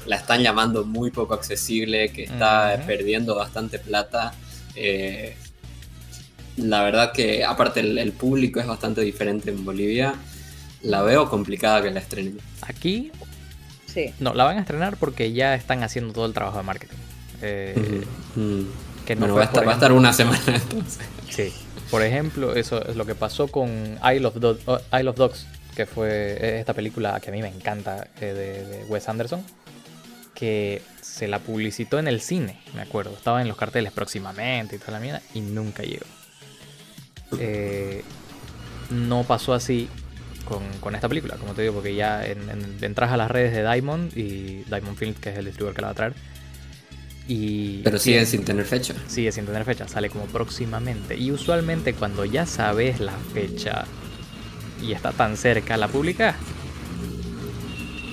la 0.06 0.16
están 0.16 0.42
llamando 0.42 0.84
muy 0.84 1.10
poco 1.10 1.34
accesible, 1.34 2.12
que 2.12 2.24
está 2.24 2.82
perdiendo 2.86 3.34
bastante 3.34 3.78
plata, 3.78 4.32
eh, 4.74 5.34
la 6.56 6.82
verdad 6.82 7.12
que 7.12 7.44
aparte 7.44 7.80
el, 7.80 8.12
público 8.12 8.60
es 8.60 8.66
bastante 8.66 9.00
diferente 9.02 9.50
en 9.50 9.64
Bolivia, 9.64 10.14
la 10.86 11.02
veo 11.02 11.28
complicada 11.28 11.82
que 11.82 11.90
la 11.90 12.00
estrenen. 12.00 12.38
Aquí 12.62 13.12
no, 14.18 14.34
la 14.34 14.44
van 14.44 14.58
a 14.58 14.60
estrenar 14.60 14.96
porque 14.96 15.32
ya 15.32 15.54
están 15.54 15.82
haciendo 15.82 16.12
todo 16.12 16.26
el 16.26 16.32
trabajo 16.32 16.58
de 16.58 16.64
marketing. 16.64 16.96
Eh, 17.42 18.04
que 19.04 19.14
no 19.14 19.34
va, 19.34 19.42
a 19.42 19.72
estar, 19.72 19.92
una 19.92 20.12
semana 20.12 20.42
entonces. 20.46 21.06
Sí. 21.28 21.52
Por 21.90 22.02
ejemplo, 22.02 22.54
eso 22.54 22.84
es 22.84 22.96
lo 22.96 23.06
que 23.06 23.14
pasó 23.14 23.48
con 23.48 23.98
Isle 24.02 24.26
of, 24.26 24.36
Isle 24.36 25.08
of 25.08 25.16
Dogs, 25.16 25.46
que 25.76 25.86
fue 25.86 26.58
esta 26.58 26.74
película 26.74 27.20
que 27.20 27.30
a 27.30 27.32
mí 27.32 27.40
me 27.40 27.48
encanta 27.48 28.08
eh, 28.20 28.32
de, 28.32 28.84
Wes 28.88 29.08
Anderson, 29.08 29.44
que 30.34 30.82
se 31.00 31.28
la 31.28 31.38
publicitó 31.38 31.98
en 31.98 32.08
el 32.08 32.20
cine, 32.20 32.58
me 32.74 32.82
acuerdo. 32.82 33.12
Estaba 33.12 33.40
en 33.40 33.48
los 33.48 33.56
carteles 33.56 33.92
próximamente 33.92 34.76
y 34.76 34.78
toda 34.78 34.92
la 34.92 35.00
mierda, 35.00 35.22
y 35.34 35.40
nunca 35.40 35.84
llegó. 35.84 36.06
Eh, 37.38 38.02
no 38.90 39.24
pasó 39.24 39.54
así 39.54 39.88
con, 40.46 40.94
esta 40.94 41.08
película, 41.08 41.36
como 41.36 41.52
te 41.52 41.62
digo, 41.62 41.74
porque 41.74 41.94
ya 41.94 42.24
entras 42.24 43.12
a 43.12 43.16
las 43.16 43.30
redes 43.30 43.52
de 43.52 43.62
Diamond 43.62 44.16
y 44.16 44.62
Diamond 44.68 44.96
Films, 44.96 45.18
que 45.18 45.30
es 45.30 45.38
el 45.38 45.44
distribuidor 45.44 45.74
que 45.74 45.82
la 45.82 45.88
va 45.88 45.92
a 45.92 45.94
traer. 45.94 46.14
Y 47.28 47.78
Pero 47.82 47.98
sigue 47.98 48.24
sin 48.24 48.44
tener 48.44 48.64
fecha. 48.64 48.94
Sigue 49.08 49.32
sin 49.32 49.46
tener 49.46 49.64
fecha, 49.64 49.88
sale 49.88 50.08
como 50.08 50.26
próximamente. 50.26 51.16
Y 51.16 51.32
usualmente 51.32 51.92
cuando 51.92 52.24
ya 52.24 52.46
sabes 52.46 53.00
la 53.00 53.12
fecha 53.34 53.84
y 54.80 54.92
está 54.92 55.12
tan 55.12 55.36
cerca, 55.36 55.76
la 55.76 55.88
publicas. 55.88 56.36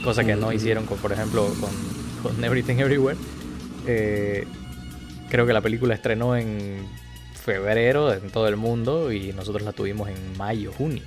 Cosa 0.03 0.23
que 0.23 0.35
no 0.35 0.49
mm. 0.49 0.53
hicieron, 0.53 0.85
con, 0.85 0.97
por 0.97 1.13
ejemplo, 1.13 1.47
con, 2.21 2.43
Everything 2.43 2.77
Everywhere. 2.77 3.17
Eh, 3.85 4.47
creo 5.29 5.45
que 5.45 5.53
la 5.53 5.61
película 5.61 5.93
estrenó 5.93 6.35
en 6.35 6.87
febrero 7.33 8.13
en 8.13 8.29
todo 8.31 8.47
el 8.47 8.55
mundo 8.55 9.11
y 9.11 9.33
nosotros 9.33 9.63
la 9.63 9.73
tuvimos 9.73 10.09
en 10.09 10.37
mayo, 10.37 10.71
junio. 10.71 11.03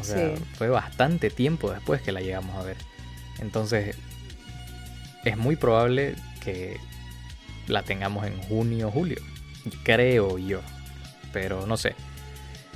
O 0.00 0.04
sea, 0.04 0.34
fue 0.54 0.68
bastante 0.68 1.30
tiempo 1.30 1.70
después 1.70 2.02
que 2.02 2.12
la 2.12 2.20
llegamos 2.20 2.56
a 2.56 2.62
ver. 2.62 2.76
Entonces, 3.40 3.96
es 5.24 5.36
muy 5.36 5.56
probable 5.56 6.14
que 6.44 6.78
la 7.66 7.82
tengamos 7.82 8.26
en 8.26 8.40
junio 8.42 8.88
o 8.88 8.90
julio. 8.90 9.18
Creo 9.82 10.38
yo. 10.38 10.60
Pero 11.32 11.66
no 11.66 11.76
sé. 11.76 11.94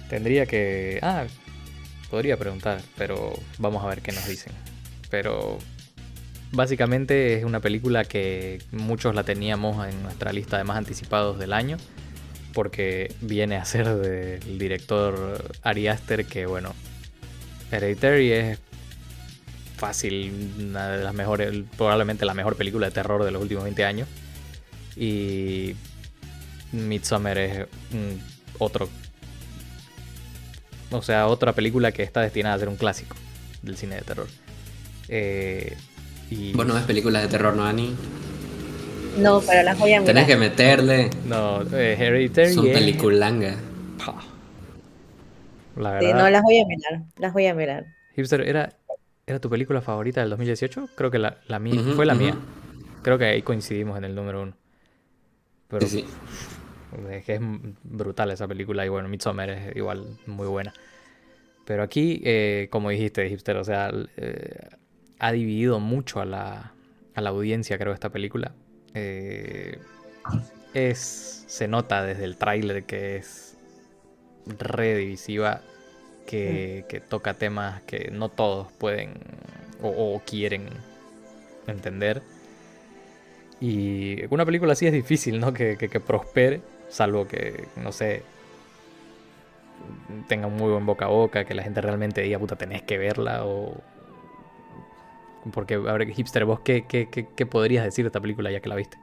Tendría 0.08 0.46
que... 0.46 0.98
Ah, 1.02 1.24
podría 2.10 2.36
preguntar, 2.36 2.82
pero 2.96 3.32
vamos 3.58 3.82
a 3.84 3.88
ver 3.88 4.02
qué 4.02 4.12
nos 4.12 4.26
dicen. 4.26 4.52
Pero 5.10 5.58
básicamente 6.52 7.38
es 7.38 7.44
una 7.44 7.60
película 7.60 8.04
que 8.04 8.62
muchos 8.70 9.14
la 9.14 9.24
teníamos 9.24 9.86
en 9.88 10.02
nuestra 10.02 10.32
lista 10.32 10.58
de 10.58 10.64
más 10.64 10.76
anticipados 10.76 11.38
del 11.38 11.52
año. 11.52 11.78
Porque 12.52 13.14
viene 13.22 13.56
a 13.56 13.64
ser 13.64 13.96
del 13.96 14.58
director 14.58 15.56
Ari 15.62 15.88
Aster, 15.88 16.26
que 16.26 16.44
bueno, 16.44 16.74
Hereditary 17.72 18.32
es 18.32 18.58
fácil, 19.76 20.32
una 20.60 20.90
de 20.90 21.02
las 21.02 21.14
mejores, 21.14 21.52
probablemente 21.76 22.24
la 22.24 22.34
mejor 22.34 22.54
película 22.54 22.86
de 22.86 22.92
terror 22.92 23.24
de 23.24 23.30
los 23.30 23.42
últimos 23.42 23.64
20 23.64 23.84
años. 23.84 24.08
Y 24.96 25.74
Midsommar 26.70 27.38
es 27.38 27.66
otro. 28.58 28.88
O 30.90 31.02
sea, 31.02 31.26
otra 31.26 31.54
película 31.54 31.90
que 31.92 32.02
está 32.02 32.20
destinada 32.20 32.54
a 32.54 32.58
ser 32.58 32.68
un 32.68 32.76
clásico 32.76 33.16
del 33.62 33.76
cine 33.76 33.96
de 33.96 34.02
terror. 34.02 34.28
Eh, 35.08 35.76
y... 36.30 36.52
Bueno, 36.52 36.76
es 36.76 36.84
películas 36.84 37.22
de 37.22 37.28
terror, 37.28 37.56
¿no, 37.56 37.64
Ani? 37.64 37.94
No, 39.18 39.40
pero 39.40 39.62
las 39.62 39.78
voy 39.78 39.92
a 39.94 40.00
mirar. 40.00 40.14
Tenés 40.14 40.26
que 40.26 40.36
meterle. 40.36 41.10
No, 41.26 41.62
eh, 41.72 41.96
Hereditary. 41.98 42.54
Son 42.54 42.66
peliculanga. 42.66 43.56
La 45.76 45.92
verdad. 45.92 46.18
no, 46.18 46.30
las 46.30 46.42
voy 46.42 46.60
a 46.60 46.66
mirar. 46.66 47.02
Las 47.16 47.32
voy 47.32 47.46
a 47.46 47.54
mirar. 47.54 47.86
Hipster, 48.14 48.42
¿era, 48.42 48.72
¿era 49.26 49.40
tu 49.40 49.48
película 49.48 49.80
favorita 49.80 50.20
del 50.20 50.30
2018? 50.30 50.90
Creo 50.94 51.10
que 51.10 51.18
la, 51.18 51.38
la 51.48 51.58
mía. 51.58 51.80
fue 51.94 52.06
la 52.06 52.14
mía. 52.14 52.34
Creo 53.02 53.18
que 53.18 53.24
ahí 53.24 53.42
coincidimos 53.42 53.98
en 53.98 54.04
el 54.04 54.14
número 54.14 54.42
uno. 54.42 54.54
Pero 55.68 55.86
sí, 55.86 56.04
Es 57.10 57.24
que 57.24 57.34
es 57.34 57.40
brutal 57.82 58.30
esa 58.30 58.46
película. 58.46 58.84
Y 58.84 58.88
bueno, 58.88 59.08
Midsommar 59.08 59.50
es 59.50 59.76
igual 59.76 60.18
muy 60.26 60.46
buena. 60.46 60.72
Pero 61.64 61.82
aquí, 61.82 62.20
eh, 62.24 62.68
como 62.70 62.90
dijiste, 62.90 63.28
Hipster, 63.28 63.56
o 63.56 63.64
sea, 63.64 63.90
eh, 64.16 64.68
ha 65.18 65.32
dividido 65.32 65.80
mucho 65.80 66.20
a 66.20 66.24
la, 66.24 66.74
a 67.14 67.20
la 67.20 67.30
audiencia, 67.30 67.78
creo, 67.78 67.92
esta 67.92 68.10
película. 68.10 68.52
Eh, 68.94 69.78
es, 70.74 71.44
se 71.46 71.68
nota 71.68 72.02
desde 72.02 72.24
el 72.24 72.36
tráiler 72.36 72.84
que 72.84 73.16
es 73.16 73.51
redivisiva 74.46 75.60
que, 76.26 76.84
que, 76.88 77.00
toca 77.00 77.34
temas 77.34 77.82
que 77.82 78.10
no 78.10 78.28
todos 78.28 78.70
pueden 78.72 79.14
o, 79.82 80.20
quieren 80.24 80.68
entender. 81.66 82.22
Y 83.60 84.24
una 84.30 84.44
película 84.44 84.72
así 84.72 84.86
es 84.86 84.92
difícil, 84.92 85.40
¿no? 85.40 85.52
Que, 85.52 85.76
que, 85.76 86.00
prospere, 86.00 86.60
salvo 86.88 87.26
que, 87.26 87.68
no 87.76 87.92
sé, 87.92 88.22
tenga 90.28 90.46
un 90.46 90.56
muy 90.56 90.70
buen 90.70 90.86
boca 90.86 91.06
a 91.06 91.08
boca, 91.08 91.44
que 91.44 91.54
la 91.54 91.62
gente 91.62 91.80
realmente 91.80 92.22
diga, 92.22 92.38
puta, 92.38 92.56
tenés 92.56 92.82
que 92.82 92.98
verla 92.98 93.44
o... 93.44 93.80
Porque, 95.52 95.74
a 95.74 95.78
ver, 95.78 96.08
hipster, 96.08 96.44
vos, 96.44 96.60
¿qué, 96.60 96.84
qué, 96.88 97.08
qué 97.08 97.46
podrías 97.46 97.84
decir 97.84 98.04
de 98.04 98.08
esta 98.08 98.20
película 98.20 98.50
ya 98.52 98.60
que 98.60 98.68
la 98.68 98.76
viste? 98.76 98.96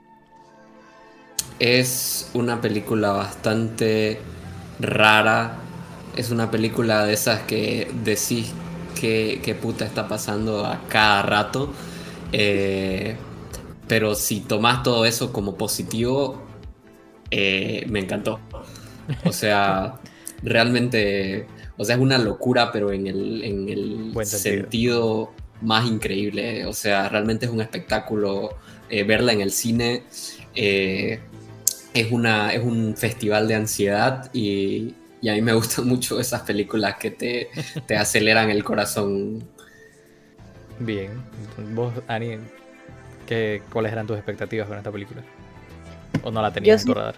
Es 1.59 2.31
una 2.33 2.61
película 2.61 3.11
bastante 3.11 4.19
rara. 4.79 5.57
Es 6.15 6.31
una 6.31 6.51
película 6.51 7.05
de 7.05 7.13
esas 7.13 7.41
que 7.41 7.91
decís 8.03 8.53
que, 8.99 9.57
puta 9.61 9.85
está 9.85 10.07
pasando 10.07 10.65
a 10.65 10.81
cada 10.87 11.21
rato. 11.21 11.71
Eh, 12.31 13.15
pero 13.87 14.15
si 14.15 14.41
tomás 14.41 14.83
todo 14.83 15.05
eso 15.05 15.33
como 15.33 15.55
positivo, 15.55 16.41
eh, 17.31 17.85
me 17.89 17.99
encantó. 17.99 18.39
O 19.25 19.31
sea, 19.31 19.99
realmente, 20.43 21.47
o 21.77 21.85
sea, 21.85 21.95
es 21.95 22.01
una 22.01 22.17
locura, 22.17 22.71
pero 22.71 22.91
en 22.91 23.07
el, 23.07 23.43
en 23.43 23.69
el 23.69 24.25
sentido. 24.25 25.31
más 25.61 25.87
increíble. 25.87 26.65
O 26.65 26.73
sea, 26.73 27.09
realmente 27.09 27.45
es 27.45 27.51
un 27.51 27.61
espectáculo 27.61 28.55
eh, 28.89 29.03
verla 29.03 29.33
en 29.33 29.41
el 29.41 29.51
cine 29.51 30.03
es, 31.99 32.11
una, 32.11 32.53
es 32.53 32.63
un 32.63 32.95
festival 32.95 33.47
de 33.47 33.55
ansiedad 33.55 34.29
y, 34.33 34.95
a 35.27 35.33
mí 35.33 35.41
me 35.41 35.53
gustan 35.53 35.87
mucho 35.93 36.19
esas 36.19 36.41
películas 36.41 36.95
que 36.95 37.11
te, 37.11 37.49
aceleran 37.97 38.49
el 38.49 38.63
corazón 38.63 39.43
Bien. 40.79 41.11
Vos, 41.75 41.93
Ani, 42.07 42.37
¿qué, 43.27 43.61
¿cuáles 43.71 43.91
eran 43.91 44.07
tus 44.07 44.15
expectativas 44.15 44.67
con 44.67 44.77
esta 44.77 44.91
película? 44.91 45.21
¿O 46.23 46.31
no 46.31 46.41
la 46.41 46.53
tenías 46.53 46.81
en 46.81 46.87
tu 46.87 46.93
radar? 46.93 47.15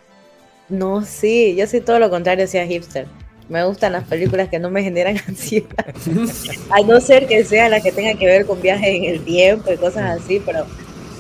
No, 0.68 1.04
sí, 1.04 1.56
yo 1.56 1.68
soy 1.68 1.82
todo 1.82 2.00
lo 2.00 2.10
contrario, 2.10 2.48
sea 2.48 2.66
hipster. 2.66 3.06
Me 3.50 3.64
gustan 3.66 3.92
las 3.92 4.06
películas 4.06 4.50
que 4.50 4.58
no 4.58 4.72
me 4.72 4.82
generan 4.82 5.18
ansiedad. 5.28 5.94
A 6.72 6.82
no 6.82 7.00
ser 7.02 7.28
que 7.28 7.44
sean 7.44 7.72
las 7.72 7.84
que 7.84 7.92
tengan 7.92 8.18
que 8.18 8.26
ver 8.26 8.46
con 8.46 8.62
viajes 8.62 8.88
en 8.88 9.04
el 9.04 9.24
tiempo 9.24 9.72
y 9.72 9.78
cosas 9.78 10.20
así, 10.20 10.42
pero 10.44 10.66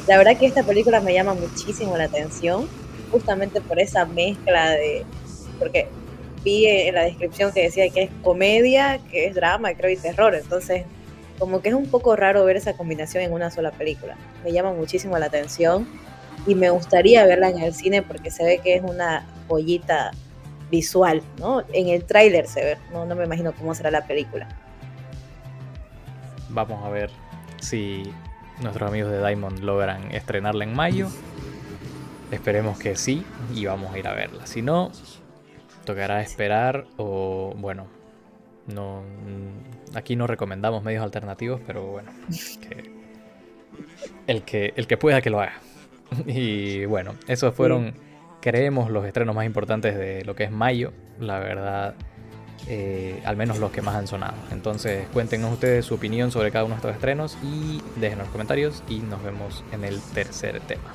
la 0.07 0.17
verdad 0.17 0.37
que 0.37 0.47
esta 0.47 0.63
película 0.63 0.99
me 0.99 1.13
llama 1.13 1.33
muchísimo 1.35 1.95
la 1.95 2.05
atención, 2.05 2.67
justamente 3.11 3.61
por 3.61 3.79
esa 3.79 4.05
mezcla 4.05 4.71
de. 4.71 5.05
Porque 5.59 5.87
vi 6.43 6.65
en 6.65 6.95
la 6.95 7.03
descripción 7.03 7.51
que 7.51 7.63
decía 7.63 7.89
que 7.89 8.03
es 8.03 8.09
comedia, 8.23 8.99
que 9.11 9.27
es 9.27 9.35
drama, 9.35 9.73
creo, 9.73 9.91
y 9.91 9.97
terror. 9.97 10.33
Entonces, 10.35 10.85
como 11.37 11.61
que 11.61 11.69
es 11.69 11.75
un 11.75 11.87
poco 11.87 12.15
raro 12.15 12.45
ver 12.45 12.57
esa 12.57 12.73
combinación 12.73 13.23
en 13.23 13.33
una 13.33 13.51
sola 13.51 13.71
película. 13.71 14.15
Me 14.43 14.51
llama 14.51 14.73
muchísimo 14.73 15.17
la 15.17 15.27
atención 15.27 15.87
y 16.47 16.55
me 16.55 16.69
gustaría 16.69 17.25
verla 17.25 17.49
en 17.49 17.59
el 17.59 17.73
cine 17.73 18.01
porque 18.01 18.31
se 18.31 18.43
ve 18.43 18.59
que 18.63 18.75
es 18.75 18.83
una 18.83 19.25
joyita 19.47 20.11
visual, 20.69 21.21
¿no? 21.37 21.63
En 21.73 21.89
el 21.89 22.05
tráiler 22.05 22.47
se 22.47 22.63
ve, 22.63 22.77
no, 22.91 23.05
no 23.05 23.15
me 23.15 23.25
imagino 23.25 23.53
cómo 23.53 23.75
será 23.75 23.91
la 23.91 24.05
película. 24.07 24.47
Vamos 26.49 26.83
a 26.83 26.89
ver 26.89 27.09
si 27.59 28.03
nuestros 28.61 28.89
amigos 28.89 29.11
de 29.11 29.19
Diamond 29.19 29.59
logran 29.59 30.11
estrenarla 30.11 30.63
en 30.63 30.73
mayo. 30.73 31.09
Esperemos 32.31 32.79
que 32.79 32.95
sí 32.95 33.25
y 33.53 33.65
vamos 33.65 33.93
a 33.93 33.99
ir 33.99 34.07
a 34.07 34.13
verla. 34.13 34.47
Si 34.47 34.61
no, 34.61 34.91
tocará 35.85 36.21
esperar 36.21 36.85
o 36.97 37.53
bueno, 37.57 37.87
no 38.67 39.03
aquí 39.93 40.15
no 40.15 40.27
recomendamos 40.27 40.83
medios 40.83 41.03
alternativos, 41.03 41.61
pero 41.65 41.85
bueno, 41.85 42.11
el 44.27 44.43
que 44.43 44.73
el 44.75 44.87
que 44.87 44.97
pueda 44.97 45.21
que 45.21 45.29
lo 45.29 45.41
haga. 45.41 45.59
Y 46.25 46.85
bueno, 46.85 47.15
esos 47.27 47.55
fueron 47.55 47.93
creemos 48.41 48.89
los 48.89 49.05
estrenos 49.05 49.35
más 49.35 49.45
importantes 49.45 49.97
de 49.97 50.25
lo 50.25 50.35
que 50.35 50.43
es 50.43 50.51
mayo, 50.51 50.91
la 51.19 51.39
verdad, 51.39 51.95
eh, 52.67 53.21
al 53.23 53.37
menos 53.37 53.59
los 53.59 53.71
que 53.71 53.81
más 53.81 53.95
han 53.95 54.07
sonado. 54.07 54.33
Entonces 54.51 55.07
cuéntenos 55.13 55.53
ustedes 55.53 55.85
su 55.85 55.95
opinión 55.95 56.31
sobre 56.31 56.51
cada 56.51 56.65
uno 56.65 56.75
de 56.75 56.79
estos 56.79 56.93
estrenos 56.93 57.37
y 57.43 57.81
déjenos 57.99 58.25
los 58.25 58.31
comentarios 58.31 58.83
y 58.89 58.99
nos 58.99 59.23
vemos 59.23 59.63
en 59.71 59.83
el 59.85 60.01
tercer 60.13 60.59
tema. 60.61 60.91